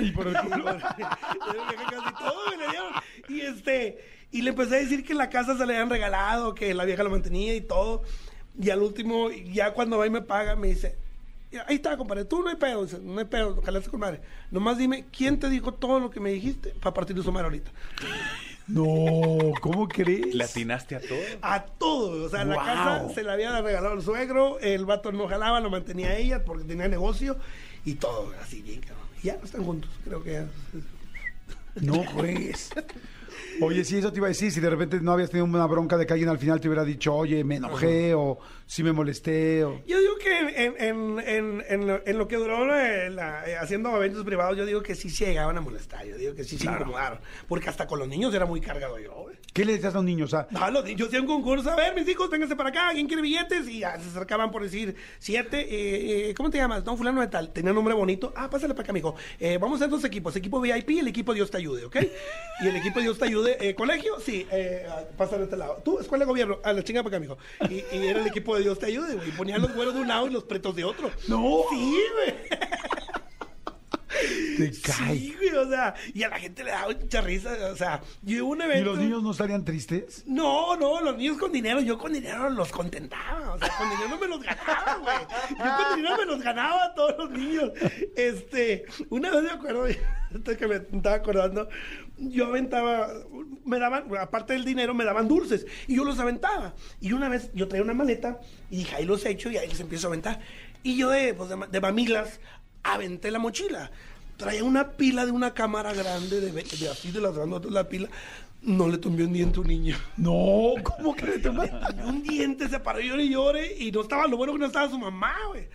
Y 0.00 0.10
por 0.12 0.26
el 0.28 0.36
culo. 0.40 0.72
le 0.72 1.50
dieron 1.52 1.68
vieja 1.68 1.90
casa 1.90 2.10
y 2.10 2.24
todo, 2.24 2.50
le 2.56 2.68
dieron. 2.68 2.92
Y 3.28 3.40
este, 3.42 3.98
y 4.30 4.42
le 4.42 4.50
empecé 4.50 4.76
a 4.76 4.78
decir 4.78 5.04
que 5.04 5.12
la 5.14 5.28
casa 5.28 5.56
se 5.56 5.66
le 5.66 5.74
habían 5.74 5.90
regalado, 5.90 6.54
que 6.54 6.72
la 6.72 6.84
vieja 6.86 7.02
la 7.02 7.10
mantenía 7.10 7.54
y 7.54 7.60
todo. 7.60 8.02
Y 8.58 8.70
al 8.70 8.80
último, 8.82 9.30
ya 9.30 9.74
cuando 9.74 9.98
va 9.98 10.06
y 10.06 10.10
me 10.10 10.22
paga, 10.22 10.56
me 10.56 10.68
dice, 10.68 10.96
"Mira, 10.96 11.03
ahí 11.66 11.76
está, 11.76 11.96
compadre, 11.96 12.24
tú 12.24 12.42
no 12.42 12.48
hay 12.48 12.56
pedo, 12.56 12.84
dice, 12.84 12.98
no 13.00 13.18
hay 13.18 13.24
pedo, 13.26 13.60
estés 13.66 13.88
con 13.88 14.00
madre. 14.00 14.20
Nomás 14.50 14.78
dime, 14.78 15.06
¿quién 15.10 15.38
te 15.38 15.48
dijo 15.48 15.72
todo 15.74 16.00
lo 16.00 16.10
que 16.10 16.20
me 16.20 16.30
dijiste 16.30 16.70
para 16.80 16.94
partir 16.94 17.16
de 17.16 17.22
su 17.22 17.30
madre 17.32 17.46
ahorita? 17.46 17.70
No, 18.66 19.52
¿cómo 19.60 19.86
crees? 19.88 20.34
¿Le 20.34 20.44
atinaste 20.44 20.96
a 20.96 21.00
todo? 21.00 21.18
A 21.42 21.64
todo. 21.64 22.24
O 22.24 22.28
sea, 22.30 22.44
la 22.44 22.54
Wow. 22.56 22.64
casa 22.64 23.08
se 23.14 23.22
la 23.22 23.34
había 23.34 23.60
regalado 23.60 23.94
el 23.94 24.02
suegro, 24.02 24.58
el 24.60 24.86
vato 24.86 25.12
no 25.12 25.28
jalaba, 25.28 25.60
lo 25.60 25.68
mantenía 25.70 26.16
ella 26.16 26.44
porque 26.44 26.64
tenía 26.64 26.88
negocio 26.88 27.36
y 27.84 27.94
todo, 27.96 28.32
así 28.42 28.62
bien, 28.62 28.80
cabrón. 28.80 29.04
Y 29.22 29.26
ya 29.26 29.36
no 29.36 29.44
están 29.44 29.64
juntos, 29.64 29.90
creo 30.04 30.22
que 30.22 30.32
ya. 30.32 30.46
No 31.82 32.04
juegues. 32.04 32.70
Oye, 33.60 33.84
sí, 33.84 33.98
eso 33.98 34.12
te 34.12 34.18
iba 34.18 34.26
a 34.26 34.28
decir. 34.28 34.50
Si 34.52 34.60
de 34.60 34.70
repente 34.70 35.00
no 35.00 35.12
habías 35.12 35.30
tenido 35.30 35.44
una 35.46 35.66
bronca 35.66 35.96
de 35.96 36.06
que 36.06 36.12
alguien 36.12 36.28
al 36.28 36.38
final 36.38 36.60
te 36.60 36.68
hubiera 36.68 36.84
dicho, 36.84 37.14
oye, 37.14 37.44
me 37.44 37.56
enojé 37.56 38.14
o 38.14 38.38
sí 38.66 38.82
me 38.82 38.92
molesté. 38.92 39.64
O... 39.64 39.82
Yo 39.86 39.98
digo 40.00 40.14
que 40.18 40.38
en, 40.64 40.74
en, 40.78 41.18
en, 41.20 41.64
en 41.68 41.86
lo, 41.86 42.06
en 42.06 42.18
lo 42.18 42.28
que 42.28 42.36
duró 42.36 42.66
la- 42.66 43.08
la- 43.10 43.48
eh, 43.48 43.56
haciendo 43.56 43.94
eventos 43.96 44.24
privados, 44.24 44.56
yo 44.56 44.66
digo 44.66 44.82
que 44.82 44.94
sí 44.94 45.10
se 45.10 45.26
llegaban 45.26 45.56
a 45.56 45.60
molestar. 45.60 46.06
Yo 46.06 46.16
digo 46.16 46.34
que 46.34 46.44
sí 46.44 46.58
se 46.58 46.66
incomodaron. 46.66 47.20
Porque 47.48 47.68
hasta 47.68 47.86
con 47.86 47.98
los 47.98 48.08
niños 48.08 48.34
era 48.34 48.46
muy 48.46 48.60
cargado 48.60 48.98
yo, 48.98 49.12
güey. 49.14 49.36
¿Qué 49.54 49.64
le 49.64 49.74
decías 49.74 49.94
a 49.94 50.00
un 50.00 50.06
niño? 50.06 50.24
O 50.24 50.28
sea, 50.28 50.48
No, 50.50 50.68
los 50.70 50.84
niños 50.84 51.06
hacían 51.06 51.22
un 51.22 51.28
concurso. 51.28 51.70
A 51.70 51.76
ver, 51.76 51.94
mis 51.94 52.08
hijos, 52.08 52.28
vénganse 52.28 52.56
para 52.56 52.70
acá. 52.70 52.90
¿Quién 52.92 53.06
quiere 53.06 53.22
billetes? 53.22 53.68
Y 53.68 53.78
ya 53.78 53.98
se 54.00 54.08
acercaban 54.08 54.50
por 54.50 54.62
decir 54.64 54.96
siete. 55.20 55.60
eh, 55.60 56.30
eh, 56.30 56.34
¿Cómo 56.34 56.50
te 56.50 56.58
llamas? 56.58 56.84
No, 56.84 56.96
fulano 56.96 57.20
de 57.20 57.28
tal. 57.28 57.52
Tenía 57.52 57.70
un 57.70 57.76
nombre 57.76 57.94
bonito. 57.94 58.32
Ah, 58.36 58.50
pásale 58.50 58.74
para 58.74 58.82
acá, 58.82 58.92
mijo. 58.92 59.14
Eh, 59.38 59.56
vamos 59.58 59.80
a 59.80 59.84
hacer 59.84 59.90
dos 59.90 60.04
equipos. 60.04 60.34
Equipo 60.34 60.60
VIP 60.60 60.90
y 60.90 60.98
el 60.98 61.06
equipo 61.06 61.32
Dios 61.32 61.52
te 61.52 61.58
ayude, 61.58 61.84
¿ok? 61.84 61.96
Y 62.64 62.66
el 62.68 62.74
equipo 62.76 63.00
Dios 63.00 63.16
te 63.16 63.26
ayude. 63.26 63.56
eh, 63.60 63.74
¿Colegio? 63.76 64.18
Sí. 64.20 64.44
Eh, 64.50 64.86
ah, 64.90 65.02
pásale 65.16 65.42
a 65.42 65.44
este 65.44 65.56
lado. 65.56 65.80
Tú, 65.84 66.00
escuela 66.00 66.24
de 66.24 66.28
gobierno. 66.28 66.58
A 66.64 66.72
la 66.72 66.82
chinga 66.82 67.04
para 67.04 67.16
acá, 67.16 67.20
mijo. 67.20 67.38
Y, 67.70 67.96
y 67.96 68.06
era 68.08 68.20
el 68.20 68.26
equipo 68.26 68.56
de 68.56 68.62
Dios 68.62 68.78
te 68.80 68.86
ayude, 68.86 69.14
güey. 69.14 69.28
Y 69.28 69.32
ponían 69.32 69.62
los 69.62 69.72
güeros 69.72 69.94
de 69.94 70.00
un 70.00 70.08
lado 70.08 70.26
y 70.26 70.30
los 70.30 70.42
pretos 70.44 70.74
de 70.74 70.82
otro. 70.84 71.10
No. 71.28 71.60
Sí, 71.70 71.96
güey. 72.14 72.34
Te 74.56 74.80
cae. 74.80 75.18
Sí, 75.18 75.34
güey. 75.36 75.50
O 75.54 75.68
sea, 75.68 75.94
y 76.12 76.22
a 76.22 76.28
la 76.28 76.38
gente 76.38 76.64
le 76.64 76.70
daba 76.70 76.92
mucha 76.92 77.20
risa. 77.20 77.54
O 77.72 77.76
sea, 77.76 78.00
yo 78.22 78.46
un 78.46 78.60
¿Y 78.60 78.64
evento. 78.64 78.90
los 78.90 78.98
niños 78.98 79.22
no 79.22 79.30
estarían 79.30 79.64
tristes? 79.64 80.24
No, 80.26 80.76
no, 80.76 81.00
los 81.00 81.16
niños 81.16 81.38
con 81.38 81.52
dinero, 81.52 81.80
yo 81.80 81.98
con 81.98 82.12
dinero 82.12 82.50
los 82.50 82.70
contentaba. 82.70 83.54
O 83.54 83.58
sea, 83.58 83.68
con 83.76 83.90
dinero 83.90 84.18
me 84.20 84.28
los 84.28 84.42
ganaba, 84.42 84.96
güey. 85.02 85.16
Yo 85.50 85.76
con 85.86 85.96
dinero 85.96 86.16
me 86.18 86.26
los 86.26 86.42
ganaba 86.42 86.84
a 86.84 86.94
todos 86.94 87.14
los 87.18 87.30
niños. 87.30 87.70
Este, 88.16 88.84
una 89.10 89.30
vez 89.30 89.42
me 89.42 89.50
acuerdo, 89.50 89.84
que 90.58 90.66
me 90.66 90.76
estaba 90.76 91.16
acordando, 91.16 91.68
yo 92.16 92.46
aventaba, 92.46 93.08
me 93.64 93.78
daban, 93.78 94.04
aparte 94.20 94.52
del 94.52 94.64
dinero, 94.64 94.94
me 94.94 95.04
daban 95.04 95.28
dulces 95.28 95.66
y 95.86 95.96
yo 95.96 96.04
los 96.04 96.18
aventaba. 96.18 96.74
Y 97.00 97.12
una 97.12 97.28
vez 97.28 97.50
yo 97.54 97.68
traía 97.68 97.84
una 97.84 97.94
maleta 97.94 98.40
y 98.70 98.78
dije, 98.78 98.96
ahí 98.96 99.04
los 99.04 99.24
echo 99.24 99.50
y 99.50 99.56
ahí 99.56 99.68
les 99.68 99.80
empiezo 99.80 100.06
a 100.06 100.10
aventar. 100.10 100.40
Y 100.82 100.96
yo 100.96 101.08
de, 101.10 101.34
pues, 101.34 101.48
de, 101.48 101.56
de 101.70 101.80
mamilas 101.80 102.40
aventé 102.82 103.30
la 103.30 103.38
mochila. 103.38 103.90
Traía 104.36 104.64
una 104.64 104.90
pila 104.92 105.24
de 105.24 105.32
una 105.32 105.54
cámara 105.54 105.92
grande, 105.92 106.40
de, 106.40 106.60
así 106.90 107.10
de 107.10 107.20
las 107.20 107.34
grandotas, 107.34 107.70
la 107.70 107.88
pila. 107.88 108.08
No 108.62 108.88
le 108.88 108.96
tumbé 108.98 109.24
un 109.24 109.32
diente 109.32 109.58
a 109.58 109.60
un 109.60 109.68
niño. 109.68 109.96
No, 110.16 110.72
¿cómo 110.82 111.14
que 111.14 111.26
le 111.26 111.38
tomaste? 111.38 111.76
Un 112.04 112.22
diente 112.22 112.68
se 112.68 112.80
paró, 112.80 112.98
llore 113.00 113.24
y 113.24 113.28
llore. 113.28 113.76
Y 113.78 113.92
no 113.92 114.00
estaba, 114.00 114.26
lo 114.26 114.38
bueno 114.38 114.54
que 114.54 114.58
no 114.58 114.66
estaba 114.66 114.88
su 114.88 114.98
mamá, 114.98 115.34
güey. 115.48 115.68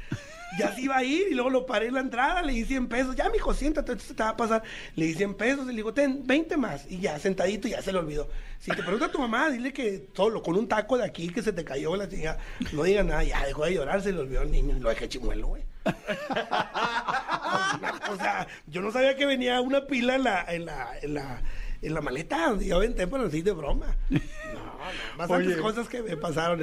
Ya 0.57 0.73
se 0.73 0.81
iba 0.81 0.97
a 0.97 1.03
ir 1.03 1.27
y 1.29 1.35
luego 1.35 1.51
lo 1.51 1.65
paré 1.65 1.87
en 1.87 1.93
la 1.93 1.99
entrada, 1.99 2.41
le 2.41 2.53
di 2.53 2.65
100 2.65 2.87
pesos. 2.87 3.15
Ya, 3.15 3.29
mijo, 3.29 3.53
siéntate, 3.53 3.91
esto 3.91 4.03
se 4.03 4.13
te 4.15 4.23
va 4.23 4.29
a 4.29 4.37
pasar. 4.37 4.63
Le 4.95 5.05
di 5.05 5.13
100 5.13 5.35
pesos 5.35 5.65
y 5.65 5.69
le 5.69 5.75
digo, 5.75 5.93
ten 5.93 6.25
20 6.25 6.57
más. 6.57 6.89
Y 6.89 6.99
ya, 6.99 7.19
sentadito, 7.19 7.67
ya 7.67 7.81
se 7.81 7.91
le 7.91 7.99
olvidó. 7.99 8.27
Si 8.59 8.71
te 8.71 8.81
pregunta 8.81 9.05
a 9.05 9.11
tu 9.11 9.19
mamá, 9.19 9.49
dile 9.49 9.71
que 9.71 10.07
solo 10.13 10.41
con 10.41 10.57
un 10.57 10.67
taco 10.67 10.97
de 10.97 11.05
aquí 11.05 11.29
que 11.29 11.43
se 11.43 11.53
te 11.53 11.63
cayó 11.63 11.95
la 11.95 12.09
chica, 12.09 12.39
no 12.73 12.83
diga 12.83 13.03
nada. 13.03 13.23
Ya 13.23 13.45
dejó 13.45 13.65
de 13.65 13.75
llorar, 13.75 14.01
se 14.01 14.11
le 14.11 14.19
olvidó 14.19 14.41
al 14.41 14.51
niño. 14.51 14.75
Lo 14.79 14.89
dejé 14.89 15.07
chimuelo, 15.07 15.47
güey. 15.49 15.63
O 18.11 18.15
sea, 18.15 18.47
yo 18.67 18.81
no 18.81 18.91
sabía 18.91 19.15
que 19.15 19.25
venía 19.25 19.61
una 19.61 19.85
pila 19.87 20.15
en 20.15 20.23
la, 20.23 20.45
en 20.47 20.65
la, 20.65 20.89
en 21.01 21.13
la, 21.13 21.41
en 21.81 21.93
la 21.93 22.01
maleta. 22.01 22.57
Yo 22.59 22.77
aventé, 22.77 23.07
pero 23.07 23.25
así 23.25 23.41
de 23.41 23.51
broma. 23.51 23.95
No, 24.09 24.19
no, 24.19 25.17
bastantes 25.17 25.53
Oye. 25.53 25.61
cosas 25.61 25.87
que 25.87 26.01
me 26.01 26.17
pasaron. 26.17 26.61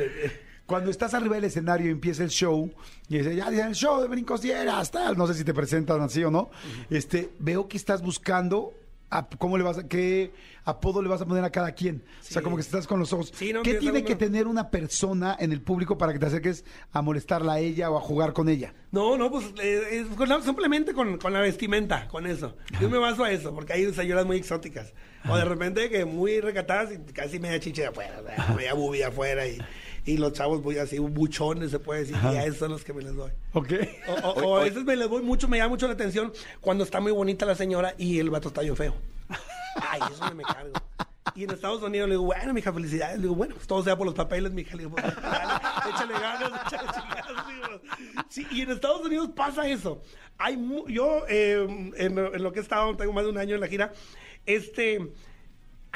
Cuando 0.66 0.90
estás 0.90 1.14
arriba 1.14 1.36
del 1.36 1.44
escenario 1.44 1.86
y 1.86 1.90
empieza 1.90 2.24
el 2.24 2.30
show, 2.30 2.72
y 3.08 3.18
dice, 3.18 3.36
ya 3.36 3.48
el 3.48 3.74
show 3.74 4.02
de 4.02 4.08
brincos 4.08 4.42
dieras, 4.42 4.90
tal, 4.90 5.16
no 5.16 5.28
sé 5.28 5.34
si 5.34 5.44
te 5.44 5.54
presentan 5.54 6.00
así 6.00 6.24
o 6.24 6.30
no, 6.30 6.50
este, 6.90 7.30
veo 7.38 7.68
que 7.68 7.76
estás 7.76 8.02
buscando 8.02 8.74
a- 9.10 9.28
cómo 9.38 9.56
le 9.58 9.64
vas 9.64 9.78
a, 9.78 9.88
qué 9.88 10.32
apodo 10.64 11.00
le 11.02 11.08
vas 11.08 11.20
a 11.20 11.26
poner 11.26 11.44
a 11.44 11.50
cada 11.50 11.72
quien. 11.72 12.02
O 12.20 12.22
sea, 12.24 12.40
Sí. 12.40 12.44
como 12.44 12.56
que 12.56 12.62
estás 12.62 12.86
con 12.86 12.98
los 12.98 13.12
ojos. 13.12 13.32
Sí, 13.34 13.52
no, 13.52 13.62
¿Qué 13.62 13.74
tiene 13.74 14.02
que 14.04 14.16
tener 14.16 14.46
una 14.46 14.70
persona 14.70 15.36
en 15.38 15.52
el 15.52 15.60
público 15.62 15.96
para 15.96 16.12
que 16.12 16.18
te 16.18 16.26
acerques 16.26 16.64
a 16.92 17.02
molestarla 17.02 17.54
a 17.54 17.58
ella 17.60 17.90
o 17.90 17.96
a 17.96 18.00
jugar 18.00 18.32
con 18.32 18.48
ella? 18.48 18.74
No, 18.90 19.16
no, 19.16 19.30
pues 19.30 19.46
eh, 19.62 20.00
es 20.08 20.16
con 20.16 20.28
la- 20.28 20.40
simplemente 20.42 20.92
con, 20.92 21.18
con 21.18 21.32
la 21.32 21.40
vestimenta, 21.40 22.08
con 22.08 22.26
eso. 22.26 22.56
Yo 22.80 22.90
me 22.90 22.98
baso 22.98 23.22
a 23.24 23.30
eso, 23.30 23.54
porque 23.54 23.74
hay 23.74 23.92
señoras 23.92 24.26
muy 24.26 24.36
exóticas. 24.38 24.92
O 25.28 25.36
de 25.36 25.44
repente 25.44 25.88
que 25.90 26.04
muy 26.04 26.40
recatadas 26.40 26.90
y 26.92 27.12
casi 27.12 27.40
media 27.40 27.58
chiche 27.58 27.82
de 27.82 27.88
afuera, 27.88 28.22
media 28.56 28.74
bubi 28.74 29.02
afuera 29.02 29.44
y, 29.46 29.58
y 30.06 30.16
los 30.16 30.32
chavos 30.32 30.62
muy 30.62 30.78
así, 30.78 30.98
buchones 30.98 31.70
se 31.72 31.78
puede 31.78 32.00
decir, 32.00 32.16
y 32.22 32.26
a 32.36 32.44
esos 32.44 32.58
son 32.58 32.70
los 32.70 32.84
que 32.84 32.92
me 32.94 33.02
les 33.02 33.14
doy. 33.14 33.30
¿Ok? 33.52 33.72
O, 34.08 34.12
o- 34.28 34.46
o 34.48 34.56
a 34.56 34.64
veces 34.64 34.84
me 34.84 34.96
les 34.96 35.10
doy 35.10 35.22
mucho, 35.22 35.48
me 35.48 35.58
llama 35.58 35.70
mucho 35.70 35.86
la 35.86 35.92
atención 35.94 36.32
cuando 36.60 36.84
está 36.84 37.00
muy 37.00 37.12
bonita 37.12 37.44
la 37.44 37.54
señora 37.54 37.94
y 37.98 38.18
el 38.18 38.30
vato 38.30 38.48
está 38.48 38.60
bien 38.62 38.76
feo. 38.76 38.94
Ay, 39.90 40.00
eso 40.10 40.24
no 40.28 40.34
me 40.34 40.42
cargo. 40.44 40.72
Y 41.34 41.44
en 41.44 41.50
Estados 41.50 41.82
Unidos 41.82 42.08
le 42.08 42.14
digo, 42.14 42.24
bueno, 42.24 42.54
mija, 42.54 42.72
felicidades. 42.72 43.16
Le 43.16 43.22
digo, 43.24 43.34
bueno, 43.34 43.54
pues 43.56 43.66
todo 43.66 43.82
sea 43.82 43.96
por 43.98 44.06
los 44.06 44.14
papeles, 44.14 44.52
mija. 44.52 44.74
Le 44.76 44.84
digo, 44.84 44.94
pues, 44.96 45.04
dale, 45.20 45.52
échale 45.92 46.14
ganas, 46.14 46.50
échale 46.66 46.88
chingadas. 46.94 47.46
digo. 47.48 48.24
Sí, 48.30 48.46
y 48.52 48.60
en 48.62 48.70
Estados 48.70 49.04
Unidos 49.04 49.30
pasa 49.36 49.68
eso. 49.68 50.00
Hay 50.38 50.56
mu- 50.56 50.86
yo, 50.88 51.24
eh, 51.28 51.66
en, 51.96 52.16
en 52.18 52.42
lo 52.42 52.52
que 52.52 52.60
he 52.60 52.62
estado, 52.62 52.96
tengo 52.96 53.12
más 53.12 53.24
de 53.24 53.30
un 53.30 53.38
año 53.38 53.54
en 53.56 53.60
la 53.60 53.66
gira, 53.66 53.92
este... 54.46 55.12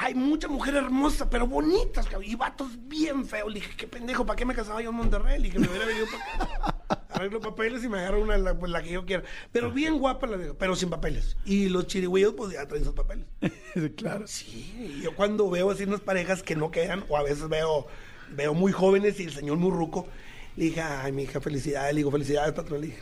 Hay 0.03 0.15
mucha 0.15 0.47
mujer 0.47 0.73
hermosa, 0.73 1.29
pero 1.29 1.45
bonitas, 1.45 2.07
y 2.23 2.33
vatos 2.33 2.71
bien 2.87 3.23
feos. 3.23 3.53
Le 3.53 3.59
dije, 3.59 3.75
qué 3.77 3.85
pendejo, 3.85 4.25
¿para 4.25 4.35
qué 4.35 4.45
me 4.45 4.55
casaba 4.55 4.81
yo 4.81 4.89
en 4.89 4.95
Monterrey? 4.95 5.37
Le 5.37 5.49
dije, 5.49 5.59
me 5.59 5.67
hubiera 5.67 5.85
venido 5.85 6.07
para 6.07 6.43
acá. 6.43 7.05
Arreglo 7.11 7.39
papeles 7.39 7.83
y 7.83 7.87
me 7.87 7.99
agarro 7.99 8.19
una, 8.19 8.35
la, 8.35 8.57
pues, 8.57 8.71
la 8.71 8.81
que 8.81 8.89
yo 8.89 9.05
quiera. 9.05 9.21
Pero 9.51 9.71
bien 9.71 9.99
guapa, 9.99 10.25
la 10.25 10.37
digo, 10.37 10.55
pero 10.55 10.75
sin 10.75 10.89
papeles. 10.89 11.37
Y 11.45 11.69
los 11.69 11.85
chirigüeyos, 11.85 12.33
pues 12.33 12.51
ya 12.51 12.67
traen 12.67 12.83
sus 12.83 12.95
papeles. 12.95 13.27
claro. 13.95 14.25
Sí, 14.25 15.01
yo 15.03 15.15
cuando 15.15 15.47
veo 15.51 15.69
así 15.69 15.83
unas 15.83 16.01
parejas 16.01 16.41
que 16.41 16.55
no 16.55 16.71
quedan, 16.71 17.05
o 17.07 17.15
a 17.15 17.21
veces 17.21 17.47
veo, 17.47 17.85
veo 18.31 18.55
muy 18.55 18.71
jóvenes 18.71 19.19
y 19.19 19.25
el 19.25 19.33
señor 19.33 19.57
muy 19.57 19.69
ruco, 19.69 20.07
le 20.55 20.65
dije, 20.65 20.81
ay, 20.81 21.11
mi 21.11 21.23
hija, 21.23 21.39
felicidades. 21.41 21.93
Le 21.93 21.99
digo, 21.99 22.09
felicidades, 22.09 22.53
patrón. 22.53 22.81
Le 22.81 22.87
dije, 22.87 23.01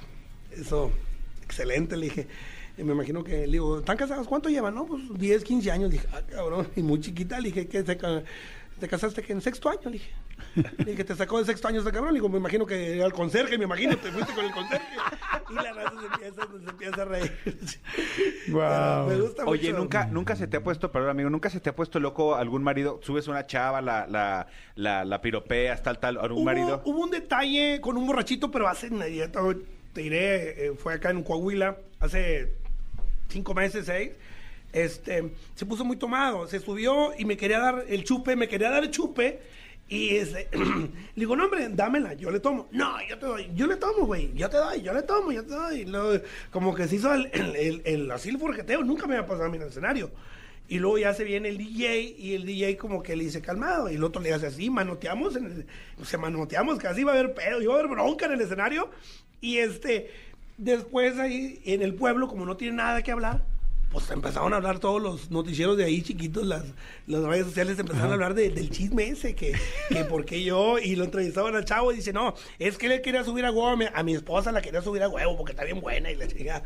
eso, 0.52 0.92
excelente. 1.46 1.96
Le 1.96 2.08
dije, 2.08 2.28
me 2.84 2.94
imagino 2.94 3.24
que, 3.24 3.46
le 3.46 3.54
digo, 3.54 3.80
¿están 3.80 3.98
casados? 3.98 4.28
¿Cuánto 4.28 4.50
llevan? 4.50 4.76
No, 4.76 4.86
pues 4.86 5.02
10, 5.18 5.44
15 5.44 5.72
años. 5.72 5.90
Le 5.90 5.98
dije, 5.98 6.08
ah, 6.14 6.22
cabrón, 6.30 6.68
y 6.76 6.82
muy 6.84 7.00
chiquita. 7.00 7.40
Le 7.40 7.50
dije, 7.50 7.68
¿qué 7.68 7.84
te, 7.84 7.98
ca- 7.98 8.24
te 8.80 8.88
casaste 8.88 9.22
que 9.22 9.34
en 9.34 9.42
sexto 9.42 9.70
año? 9.70 9.82
Le 9.86 9.92
dije, 9.92 10.12
le 10.78 10.86
dije, 10.92 11.04
te 11.04 11.16
sacó 11.16 11.38
de 11.40 11.46
sexto 11.46 11.68
año 11.68 11.80
este 11.80 11.92
cabrón. 11.92 12.14
Le 12.14 12.18
digo, 12.20 12.30
me 12.30 12.38
imagino 12.38 12.66
que 12.66 12.96
era 12.96 13.06
el 13.06 13.14
conserje, 13.14 13.58
me 13.58 13.66
imagino, 13.66 13.96
te 13.98 14.12
fuiste 14.12 14.34
con 14.34 14.46
el 14.46 14.52
conserje. 14.52 14.86
Y 15.50 15.54
la 15.56 15.74
raza 15.74 15.94
se 16.00 16.06
empieza, 16.06 16.42
se 16.64 16.70
empieza 16.70 17.02
a 17.02 17.06
reír. 17.06 17.34
Guau. 18.50 19.08
Me 19.10 19.20
gusta 19.20 19.46
Oye, 19.46 19.70
mucho. 19.70 19.80
nunca, 19.82 20.06
nunca 20.06 20.36
se 20.36 20.48
te 20.48 20.58
ha 20.58 20.64
puesto, 20.64 20.92
perdón 20.92 21.10
amigo, 21.12 21.30
nunca 21.30 21.50
se 21.50 21.60
te 21.60 21.70
ha 21.70 21.76
puesto 21.76 22.00
loco 22.00 22.36
algún 22.36 22.64
marido, 22.64 23.00
subes 23.04 23.28
una 23.28 23.46
chava, 23.48 23.82
la, 23.82 24.08
la, 24.08 24.48
la, 24.76 25.06
la 25.06 25.22
piropeas, 25.22 25.82
tal, 25.84 26.00
tal, 26.00 26.18
algún 26.18 26.40
hubo, 26.40 26.46
marido. 26.46 26.82
hubo 26.86 27.00
un 27.04 27.10
detalle 27.12 27.80
con 27.82 27.98
un 27.98 28.08
borrachito, 28.08 28.50
pero 28.52 28.68
hace, 28.68 28.90
te 29.94 30.02
diré, 30.02 30.68
eh, 30.68 30.74
fue 30.78 30.94
acá 30.94 31.10
en 31.10 31.24
Coahuila, 31.24 31.78
hace 32.00 32.54
cinco 33.30 33.54
meses, 33.54 33.86
seis. 33.86 34.12
Este, 34.72 35.32
se 35.56 35.66
puso 35.66 35.84
muy 35.84 35.98
tomado, 35.98 36.48
se 36.48 36.60
subió 36.60 37.12
y 37.18 37.26
me 37.26 37.38
quería 37.38 37.60
dar 37.60 37.86
el 37.88 38.04
chupe, 38.04 38.36
me 38.36 38.48
quería 38.48 38.70
dar 38.70 38.84
el 38.84 38.92
chupe. 38.92 39.40
Y 39.88 40.18
este, 40.18 40.48
le 40.56 40.90
digo, 41.16 41.36
no, 41.36 41.46
hombre, 41.46 41.68
dámela, 41.70 42.14
yo 42.14 42.30
le 42.30 42.40
tomo. 42.40 42.68
No, 42.72 42.96
yo 43.10 43.18
te 43.18 43.26
doy, 43.26 43.50
yo 43.56 43.66
le 43.66 43.76
tomo, 43.78 44.06
güey, 44.06 44.32
yo 44.36 44.48
te 44.48 44.58
doy, 44.58 44.82
yo 44.84 44.94
le 44.94 45.02
tomo, 45.02 45.32
yo 45.32 45.44
te 45.44 45.54
doy. 45.56 45.86
Luego, 45.86 46.24
como 46.52 46.76
que 46.76 46.88
se 46.88 46.98
hizo 46.98 47.12
el, 47.14 47.28
el, 47.34 47.56
el, 47.56 47.82
el- 47.86 48.12
así 48.12 48.30
el 48.30 48.38
forjeteo, 48.38 48.84
nunca 48.84 49.08
me 49.08 49.16
había 49.16 49.26
pasado 49.28 49.46
a 49.46 49.50
mí 49.50 49.58
en 49.58 49.64
el 49.64 49.70
escenario. 49.70 50.12
Y 50.68 50.78
luego 50.78 51.00
ya 51.00 51.16
se 51.16 51.24
viene 51.24 51.50
el 51.50 51.58
DJ 51.58 52.02
y 52.20 52.36
el 52.36 52.46
DJ 52.46 52.78
como 52.78 53.02
que 53.02 53.16
le 53.16 53.24
dice 53.24 53.42
calmado 53.42 53.90
y 53.90 53.96
el 53.96 54.04
otro 54.04 54.22
le 54.22 54.32
hace 54.32 54.46
así, 54.46 54.70
manoteamos, 54.70 55.36
en 55.36 55.46
el- 55.46 56.06
se 56.06 56.18
manoteamos, 56.20 56.78
casi 56.78 57.02
iba 57.02 57.12
a 57.12 57.16
haber 57.20 57.34
pedo, 57.34 57.60
iba 57.60 57.74
a 57.74 57.80
haber 57.80 57.90
bronca 57.90 58.28
en 58.28 58.34
el 58.34 58.42
escenario. 58.42 58.92
Y 59.42 59.58
este, 59.58 60.12
después 60.60 61.18
ahí 61.18 61.62
en 61.66 61.82
el 61.82 61.96
pueblo, 61.96 62.28
como 62.28 62.46
no 62.46 62.58
tiene 62.58 62.76
nada 62.78 63.02
que 63.02 63.12
hablar, 63.12 63.44
pues 63.92 64.12
empezaron 64.12 64.54
a 64.54 64.58
hablar 64.58 64.78
todos 64.78 65.02
los 65.02 65.32
noticieros 65.32 65.76
de 65.76 65.84
ahí 65.86 66.04
chiquitos, 66.04 66.46
las, 66.46 66.64
las 67.08 67.24
redes 67.24 67.46
sociales 67.48 67.80
empezaron 67.80 68.12
a 68.12 68.14
hablar 68.14 68.36
de- 68.36 68.52
del 68.52 68.70
chisme 68.70 69.08
ese, 69.10 69.34
que, 69.34 69.54
que 69.90 70.04
por 70.06 70.26
qué 70.26 70.44
yo, 70.44 70.78
y 70.78 70.96
lo 70.96 71.06
entrevistaban 71.06 71.56
al 71.56 71.66
chavo 71.66 71.92
y 71.92 71.96
dice, 71.96 72.14
no, 72.14 72.36
es 72.60 72.78
que 72.78 72.88
le 72.88 73.02
quería 73.02 73.24
subir 73.24 73.46
a 73.46 73.52
huevo, 73.52 73.70
a 73.70 73.76
mi, 73.76 73.86
a 73.92 74.04
mi 74.04 74.14
esposa 74.14 74.52
la 74.52 74.62
quería 74.62 74.84
subir 74.84 75.02
a 75.02 75.10
huevo 75.10 75.36
porque 75.36 75.54
está 75.54 75.64
bien 75.64 75.82
buena 75.82 76.12
y 76.12 76.16
la 76.16 76.28
chica. 76.28 76.62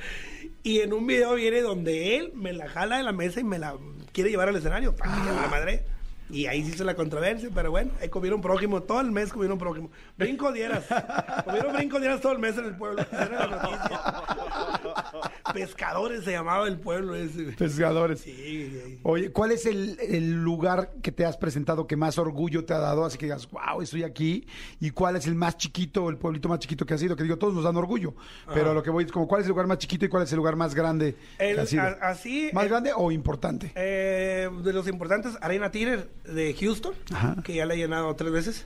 Y 0.63 0.81
en 0.81 0.91
un 0.91 1.07
video 1.07 1.35
viene 1.35 1.61
donde 1.61 2.17
él 2.17 2.31
me 2.35 2.51
la 2.51 2.67
jala 2.67 2.97
de 2.97 3.03
la 3.03 3.13
mesa 3.13 3.39
y 3.39 3.45
me 3.45 3.57
la 3.57 3.75
quiere 4.11 4.29
llevar 4.29 4.49
al 4.49 4.57
escenario, 4.57 4.93
para 4.93 5.13
que 5.15 5.31
la 5.31 5.47
madre. 5.47 5.85
Y 6.33 6.47
ahí 6.47 6.63
se 6.63 6.71
hizo 6.71 6.83
la 6.83 6.95
controversia, 6.95 7.49
pero 7.53 7.69
bueno, 7.71 7.91
ahí 8.01 8.09
comieron 8.09 8.41
prójimo, 8.41 8.81
todo 8.81 8.99
el 9.01 9.11
mes 9.11 9.31
comieron 9.31 9.57
prójimo. 9.59 9.91
Brinco 10.17 10.51
dieras. 10.51 10.83
Comieron 11.45 11.73
brinco 11.73 11.99
dieras 11.99 12.19
todo 12.21 12.31
el 12.33 12.39
mes 12.39 12.57
en 12.57 12.65
el 12.65 12.75
pueblo. 12.75 13.05
Era 13.11 13.47
la 13.47 13.55
noticia. 13.55 14.01
Pescadores 15.53 16.23
se 16.23 16.31
llamaba 16.31 16.67
el 16.67 16.79
pueblo 16.79 17.15
ese. 17.15 17.43
Pescadores. 17.57 18.21
Sí. 18.21 18.99
Oye, 19.03 19.31
¿cuál 19.31 19.51
es 19.51 19.65
el, 19.65 19.97
el 20.01 20.31
lugar 20.43 20.91
que 21.01 21.11
te 21.11 21.25
has 21.25 21.37
presentado 21.37 21.85
que 21.87 21.95
más 21.95 22.17
orgullo 22.17 22.65
te 22.65 22.73
ha 22.73 22.79
dado? 22.79 23.05
Así 23.05 23.17
que 23.17 23.27
digas, 23.27 23.47
wow, 23.51 23.81
estoy 23.81 24.03
aquí. 24.03 24.47
¿Y 24.79 24.89
cuál 24.91 25.15
es 25.15 25.27
el 25.27 25.35
más 25.35 25.57
chiquito, 25.57 26.09
el 26.09 26.17
pueblito 26.17 26.49
más 26.49 26.59
chiquito 26.59 26.85
que 26.85 26.93
has 26.95 27.03
ido? 27.03 27.15
Que 27.15 27.23
digo, 27.23 27.37
todos 27.37 27.53
nos 27.53 27.63
dan 27.63 27.75
orgullo. 27.77 28.15
Pero 28.53 28.71
a 28.71 28.73
lo 28.73 28.81
que 28.81 28.89
voy 28.89 29.03
es 29.03 29.11
como, 29.11 29.27
¿cuál 29.27 29.41
es 29.41 29.45
el 29.45 29.49
lugar 29.49 29.67
más 29.67 29.77
chiquito 29.77 30.05
y 30.05 30.09
cuál 30.09 30.23
es 30.23 30.31
el 30.31 30.37
lugar 30.37 30.55
más 30.55 30.73
grande 30.73 31.15
El- 31.37 31.55
que 31.55 31.61
has 31.61 31.73
ido? 31.73 31.83
a- 31.83 31.97
así, 32.09 32.49
¿Más 32.53 32.63
el- 32.63 32.69
grande 32.69 32.91
o 32.95 33.11
importante? 33.11 33.71
Eh, 33.75 34.49
de 34.63 34.73
los 34.73 34.87
importantes, 34.87 35.37
Arena 35.41 35.69
Theater 35.71 36.09
de 36.25 36.53
Houston, 36.59 36.93
Ajá. 37.13 37.35
que 37.43 37.53
ya 37.55 37.65
le 37.65 37.73
he 37.75 37.77
llenado 37.77 38.15
tres 38.15 38.31
veces. 38.31 38.65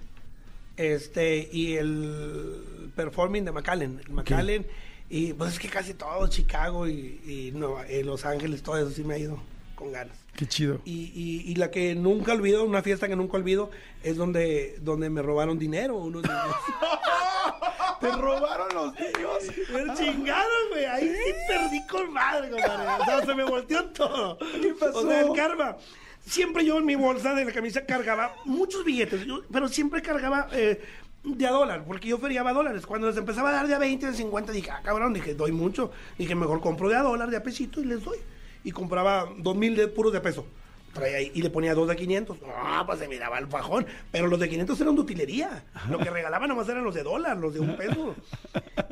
Este, 0.77 1.49
y 1.51 1.75
el 1.75 2.91
Performing 2.95 3.45
de 3.45 3.51
McAllen. 3.51 3.99
El 4.05 4.11
McAllen, 4.13 4.67
y 5.09 5.33
pues 5.33 5.53
es 5.53 5.59
que 5.59 5.69
casi 5.69 5.93
todo, 5.95 6.27
Chicago 6.27 6.87
y, 6.87 7.19
y 7.25 7.51
Nueva- 7.55 7.87
eh, 7.87 8.03
Los 8.03 8.25
Ángeles, 8.25 8.61
todo 8.61 8.77
eso 8.77 8.91
sí 8.91 9.03
me 9.03 9.15
ha 9.15 9.17
ido 9.17 9.39
con 9.75 9.91
ganas. 9.91 10.15
Qué 10.35 10.45
chido. 10.45 10.79
Y, 10.85 11.11
y- 11.15 11.51
y 11.51 11.55
la 11.55 11.71
que 11.71 11.95
nunca 11.95 12.33
olvido, 12.33 12.63
una 12.63 12.83
fiesta 12.83 13.07
que 13.07 13.15
nunca 13.15 13.37
olvido, 13.37 13.71
es 14.03 14.17
donde, 14.17 14.77
donde 14.81 15.09
me 15.09 15.23
robaron 15.23 15.57
dinero 15.57 15.95
unos 15.95 16.21
niños. 16.21 16.55
¿Te 17.99 18.11
robaron 18.11 18.67
los 18.75 18.93
niños? 18.93 19.67
Me 19.73 19.93
chingaron, 19.95 20.69
güey. 20.71 20.85
Ahí 20.85 21.07
sí 21.09 21.33
perdí 21.47 21.87
con 21.87 22.13
madre, 22.13 22.51
compadre. 22.51 22.87
O 23.01 23.05
sea, 23.05 23.25
se 23.25 23.33
me 23.33 23.43
volteó 23.43 23.85
todo. 23.85 24.37
¿Qué 24.37 24.75
pasó? 24.79 24.99
O 24.99 25.07
sea, 25.07 25.21
el 25.21 25.33
karma. 25.33 25.75
Siempre 26.27 26.65
yo 26.65 26.77
en 26.77 26.85
mi 26.85 26.95
bolsa 26.95 27.33
de 27.33 27.45
la 27.45 27.53
camisa 27.53 27.85
cargaba 27.85 28.35
muchos 28.43 28.83
billetes, 28.83 29.25
pero 29.49 29.69
siempre 29.69 30.01
cargaba 30.01 30.49
eh, 30.51 30.81
de 31.23 31.47
a 31.47 31.51
dólar, 31.51 31.85
porque 31.85 32.09
yo 32.09 32.17
feriaba 32.17 32.51
dólares. 32.51 32.85
Cuando 32.85 33.07
les 33.07 33.15
empezaba 33.15 33.49
a 33.49 33.53
dar 33.53 33.67
de 33.67 33.75
a 33.75 33.79
20, 33.79 34.07
de 34.07 34.13
50, 34.13 34.51
dije, 34.51 34.69
ah, 34.69 34.81
cabrón, 34.83 35.13
dije, 35.13 35.35
doy 35.35 35.53
mucho. 35.53 35.89
Dije, 36.17 36.35
mejor 36.35 36.59
compro 36.59 36.89
de 36.89 36.97
a 36.97 37.01
dólar, 37.01 37.29
de 37.29 37.37
a 37.37 37.43
pesito 37.43 37.79
y 37.79 37.85
les 37.85 38.03
doy. 38.03 38.17
Y 38.65 38.71
compraba 38.71 39.29
dos 39.37 39.55
mil 39.55 39.75
de 39.77 39.87
puros 39.87 40.11
de 40.11 40.19
peso. 40.19 40.45
Traía 40.93 41.21
y 41.21 41.41
le 41.41 41.49
ponía 41.49 41.73
dos 41.73 41.87
de 41.87 41.95
500. 41.95 42.37
Ah, 42.57 42.83
pues 42.85 42.99
se 42.99 43.07
miraba 43.07 43.39
el 43.39 43.47
fajón. 43.47 43.85
Pero 44.11 44.27
los 44.27 44.39
de 44.39 44.49
500 44.49 44.81
eran 44.81 44.95
de 44.95 45.01
utilería. 45.01 45.63
Lo 45.89 45.97
que 45.97 46.09
regalaban 46.09 46.49
nomás 46.49 46.67
eran 46.67 46.83
los 46.83 46.95
de 46.95 47.03
dólar, 47.03 47.37
los 47.37 47.53
de 47.53 47.61
un 47.61 47.77
peso. 47.77 48.15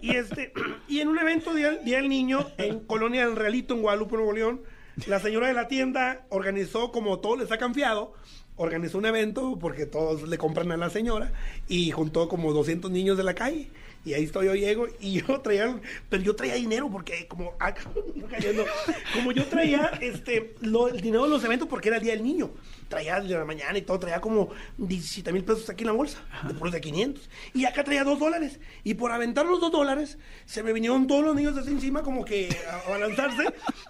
Y 0.01 0.15
este 0.15 0.53
y 0.87 1.01
en 1.01 1.09
un 1.09 1.17
evento 1.17 1.53
Día, 1.53 1.71
Día 1.83 2.01
Niño 2.01 2.47
en 2.57 2.81
Colonia 2.81 3.25
del 3.25 3.35
Realito, 3.35 3.73
en 3.73 3.81
Guadalupe, 3.81 4.15
Nuevo 4.15 4.31
León, 4.31 4.61
la 5.07 5.19
señora 5.19 5.47
de 5.47 5.53
la 5.53 5.67
tienda 5.67 6.25
organizó, 6.29 6.91
como 6.91 7.19
todos 7.19 7.39
les 7.39 7.51
ha 7.51 7.57
confiado, 7.57 8.13
organizó 8.55 8.97
un 8.97 9.05
evento 9.05 9.57
porque 9.59 9.85
todos 9.85 10.27
le 10.27 10.37
compran 10.37 10.71
a 10.71 10.77
la 10.77 10.89
señora 10.89 11.33
y 11.67 11.91
juntó 11.91 12.27
como 12.27 12.53
200 12.53 12.89
niños 12.91 13.17
de 13.17 13.23
la 13.23 13.35
calle. 13.35 13.69
Y 14.05 14.13
ahí 14.13 14.23
estoy 14.25 14.45
yo 14.45 14.55
llego 14.55 14.87
y 14.99 15.21
yo 15.21 15.41
traía, 15.41 15.79
pero 16.09 16.21
yo 16.23 16.35
traía 16.35 16.53
dinero 16.55 16.89
porque 16.91 17.27
como, 17.27 17.53
ah, 17.59 17.73
cayendo, 18.29 18.65
como 19.13 19.31
yo 19.31 19.45
traía 19.45 19.91
este 20.01 20.55
lo- 20.61 20.87
el 20.87 21.01
dinero 21.01 21.23
de 21.23 21.29
los 21.29 21.43
eventos 21.43 21.67
porque 21.67 21.87
era 21.89 21.97
el 21.97 22.03
día 22.03 22.13
del 22.13 22.23
niño. 22.23 22.51
Traía 22.87 23.19
de 23.19 23.33
la 23.33 23.45
mañana 23.45 23.75
y 23.79 23.81
todo, 23.81 23.97
traía 23.99 24.21
como 24.21 24.49
17 24.77 25.33
mil 25.33 25.43
pesos 25.43 25.67
aquí 25.71 25.81
en 25.83 25.87
la 25.87 25.93
bolsa, 25.93 26.19
de 26.47 26.53
puros 26.53 26.71
de 26.71 26.81
500. 26.81 27.29
Y 27.55 27.65
acá 27.65 27.83
traía 27.83 28.03
dos 28.03 28.19
dólares. 28.19 28.59
Y 28.83 28.93
por 28.93 29.11
aventar 29.11 29.47
los 29.47 29.59
dos 29.59 29.71
dólares, 29.71 30.19
se 30.45 30.61
me 30.61 30.71
vinieron 30.71 31.07
todos 31.07 31.23
los 31.25 31.35
niños 31.35 31.57
así 31.57 31.71
encima 31.71 32.03
como 32.03 32.23
que 32.23 32.55
a, 32.69 32.93
a 32.93 32.99
lanzarse. 32.99 33.43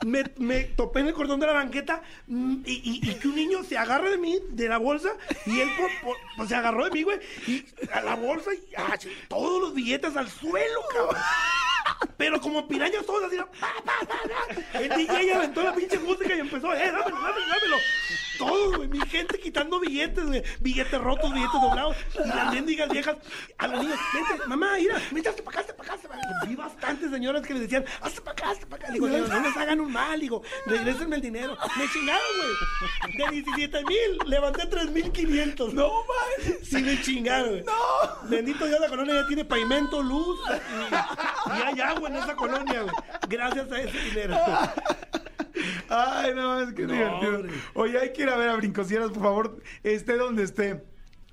Me, 0.05 0.23
me 0.37 0.61
topé 0.63 1.01
en 1.01 1.07
el 1.07 1.13
cordón 1.13 1.41
de 1.41 1.47
la 1.47 1.51
banqueta 1.53 2.01
mm, 2.27 2.55
y, 2.65 2.71
y- 3.03 3.09
y 3.11 3.15
que 3.15 3.27
un 3.27 3.35
niño 3.35 3.63
se 3.65 3.77
agarre 3.77 4.11
de 4.11 4.17
mí, 4.17 4.39
de 4.51 4.69
la 4.69 4.77
bolsa, 4.77 5.09
y 5.45 5.59
él 5.59 5.67
por- 5.77 5.91
por- 6.01 6.17
pues, 6.37 6.47
se 6.49 6.55
agarró 6.55 6.85
de 6.85 6.91
mí, 6.91 7.03
güey, 7.03 7.19
y 7.47 7.65
a 7.91 7.99
la 8.01 8.15
bolsa 8.15 8.53
y 8.53 8.63
ah, 8.77 8.97
todos 9.27 9.59
los 9.61 9.73
billetes 9.73 10.04
al 10.15 10.29
suelo, 10.29 10.81
cabrón. 10.93 11.21
Pero 12.17 12.39
como 12.39 12.67
pirañas 12.67 13.05
todos 13.05 13.23
así, 13.23 13.37
pa, 13.37 13.67
pa, 13.83 14.07
pa, 14.07 14.79
el 14.79 14.89
DJ 14.89 15.33
aventó 15.33 15.63
la 15.63 15.73
pinche 15.73 15.99
música 15.99 16.35
y 16.35 16.39
empezó, 16.39 16.73
eh, 16.73 16.91
dámelo, 16.91 17.21
dámelo, 17.21 17.47
dámelo. 17.47 17.77
Todos, 18.37 18.77
güey, 18.77 18.89
mi 18.89 18.99
gente 19.07 19.39
quitando 19.39 19.79
billetes, 19.79 20.25
güey, 20.25 20.43
billetes 20.59 21.01
rotos, 21.01 21.33
billetes 21.33 21.61
doblados, 21.61 21.95
y 22.13 22.27
las 22.27 22.53
mendigas 22.53 22.89
viejas, 22.89 23.17
a 23.57 23.67
los 23.67 23.79
niños, 23.81 23.99
vente, 24.13 24.47
mamá, 24.47 24.73
mira, 24.77 25.01
mira, 25.11 25.29
hazte 25.29 25.43
para 25.43 25.59
acá, 25.59 25.61
hazte 25.61 25.73
para 25.73 25.93
acá, 25.93 26.07
para 26.07 26.21
acá. 26.21 26.45
Vi 26.47 26.55
bastantes 26.55 27.11
señoras 27.11 27.45
que 27.45 27.53
les 27.53 27.63
decían, 27.63 27.85
hazte 28.01 28.21
para 28.21 28.31
acá, 28.31 28.49
hazte 28.51 28.65
para 28.65 28.83
acá. 28.83 28.93
Digo, 28.93 29.07
no, 29.07 29.27
no 29.27 29.39
les 29.39 29.57
hagan 29.57 29.79
un 29.79 29.91
mal, 29.91 30.19
digo, 30.19 30.41
regrésenme 30.65 31.17
el 31.17 31.21
dinero. 31.21 31.57
Me 31.77 31.87
chingaron, 31.89 32.27
güey. 32.37 33.29
De 33.31 33.41
17 33.41 33.83
mil, 33.85 34.17
levanté 34.25 34.65
3 34.65 34.91
mil 34.91 35.11
500. 35.11 35.73
No, 35.73 35.89
man. 35.89 36.57
Sí 36.63 36.77
me 36.77 37.01
chingaron, 37.01 37.49
güey. 37.49 37.63
No. 37.63 38.29
Bendito 38.29 38.65
Dios, 38.65 38.79
la 38.79 38.89
colonia 38.89 39.15
ya 39.15 39.27
tiene 39.27 39.45
pavimento, 39.45 39.94
luz, 40.03 40.39
y, 40.49 41.49
y 41.59 41.61
hay 41.63 41.81
agua 41.81 42.09
en 42.09 42.15
esa 42.17 42.35
colonia, 42.35 42.81
güey. 42.83 42.95
Gracias 43.29 43.71
a 43.71 43.79
ese 43.81 43.97
dinero. 43.99 44.37
Ay, 45.89 46.33
no, 46.35 46.59
es 46.61 46.73
que 46.73 46.83
No, 46.85 46.93
divertido. 46.93 47.35
hombre. 47.37 47.53
Oye, 47.73 47.99
hay 47.99 48.13
que 48.13 48.23
ir 48.23 48.29
a 48.29 48.35
ver 48.37 48.49
a 48.49 48.55
Brincosieras, 48.55 49.11
por 49.11 49.23
favor, 49.23 49.61
esté 49.83 50.17
donde 50.17 50.43
esté. 50.43 50.83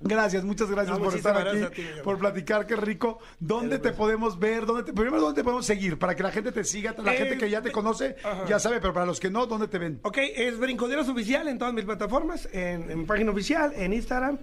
Gracias, 0.05 0.43
muchas 0.43 0.69
gracias 0.69 0.97
No, 0.97 1.03
por 1.03 1.15
estar 1.15 1.35
aquí, 1.35 1.43
gracias 1.59 1.67
a 1.67 1.71
ti, 1.71 1.83
por 2.03 2.17
platicar, 2.19 2.67
qué 2.67 2.75
rico. 2.75 3.19
¿Dónde 3.39 3.79
te 3.79 3.91
podemos 3.91 4.37
ver? 4.37 4.65
¿Dónde 4.65 4.83
te, 4.83 4.93
primero, 4.93 5.19
¿dónde 5.21 5.39
te 5.41 5.43
podemos 5.43 5.65
seguir? 5.65 5.97
Para 5.97 6.15
que 6.15 6.23
la 6.23 6.31
gente 6.31 6.51
te 6.51 6.63
siga, 6.63 6.93
la 7.03 7.13
Eh, 7.13 7.17
gente 7.17 7.37
que 7.37 7.49
ya 7.49 7.61
te 7.61 7.71
conoce, 7.71 8.15
ajá. 8.23 8.45
ya 8.47 8.59
sabe, 8.59 8.79
pero 8.81 8.93
para 8.93 9.05
los 9.05 9.19
que 9.19 9.29
no, 9.29 9.45
¿dónde 9.45 9.67
te 9.67 9.79
ven? 9.79 9.99
Ok, 10.03 10.17
es 10.35 10.59
Brincoderos 10.59 11.07
Oficial 11.09 11.47
en 11.47 11.57
todas 11.57 11.73
mis 11.73 11.85
plataformas, 11.85 12.47
en, 12.51 12.91
en 12.91 12.99
mi 12.99 13.05
página 13.05 13.31
oficial, 13.31 13.71
en 13.75 13.93
Instagram 13.93 14.37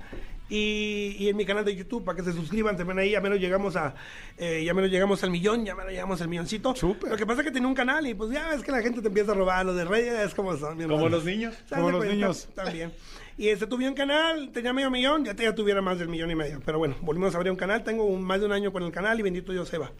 y, 0.48 1.14
y 1.18 1.28
en 1.28 1.36
mi 1.36 1.44
canal 1.44 1.64
de 1.64 1.76
YouTube 1.76 2.04
para 2.04 2.16
que 2.16 2.24
se 2.24 2.32
suscriban 2.32 2.76
también 2.76 2.98
ahí. 2.98 3.10
Ya 3.10 3.20
menos 3.20 3.38
llegamos 3.38 3.76
a, 3.76 3.94
eh, 4.38 4.62
ya 4.64 4.74
menos 4.74 4.90
llegamos 4.90 5.22
al 5.22 5.30
millón, 5.30 5.64
ya 5.64 5.74
menos 5.74 5.92
llegamos 5.92 6.20
al 6.22 6.28
milloncito. 6.28 6.74
Súper. 6.74 7.10
Lo 7.10 7.16
que 7.16 7.26
pasa 7.26 7.42
es 7.42 7.46
que 7.46 7.52
tiene 7.52 7.66
un 7.66 7.74
canal 7.74 8.06
y 8.06 8.14
pues 8.14 8.30
ya 8.30 8.48
ves 8.48 8.62
que 8.62 8.72
la 8.72 8.82
gente 8.82 9.00
te 9.00 9.08
empieza 9.08 9.32
a 9.32 9.34
robar 9.34 9.64
los 9.66 9.76
de 9.76 9.84
redes, 9.84 10.34
como 10.34 10.56
son. 10.56 10.76
mi 10.76 10.84
Como 10.84 10.96
hermano. 10.96 11.16
los 11.16 11.24
niños. 11.24 11.54
¿Se 11.68 11.74
Como 11.76 11.90
los 11.90 11.98
cuenta? 11.98 12.14
niños. 12.14 12.48
También. 12.54 12.92
Y 13.40 13.48
este 13.48 13.66
tuve 13.66 13.88
un 13.88 13.94
canal, 13.94 14.50
tenía 14.52 14.74
medio 14.74 14.90
millón, 14.90 15.24
ya, 15.24 15.34
te, 15.34 15.44
ya 15.44 15.54
tuviera 15.54 15.80
más 15.80 15.98
del 15.98 16.08
millón 16.08 16.30
y 16.30 16.34
medio. 16.34 16.60
Pero 16.62 16.78
bueno, 16.78 16.94
volvimos 17.00 17.32
a 17.34 17.38
abrir 17.38 17.50
un 17.50 17.56
canal, 17.56 17.82
tengo 17.82 18.04
un- 18.04 18.22
más 18.22 18.38
de 18.38 18.44
un 18.44 18.52
año 18.52 18.70
con 18.70 18.82
el 18.82 18.92
canal 18.92 19.18
y 19.18 19.22
bendito 19.22 19.50
Dios 19.50 19.66
se 19.66 19.78
va. 19.78 19.90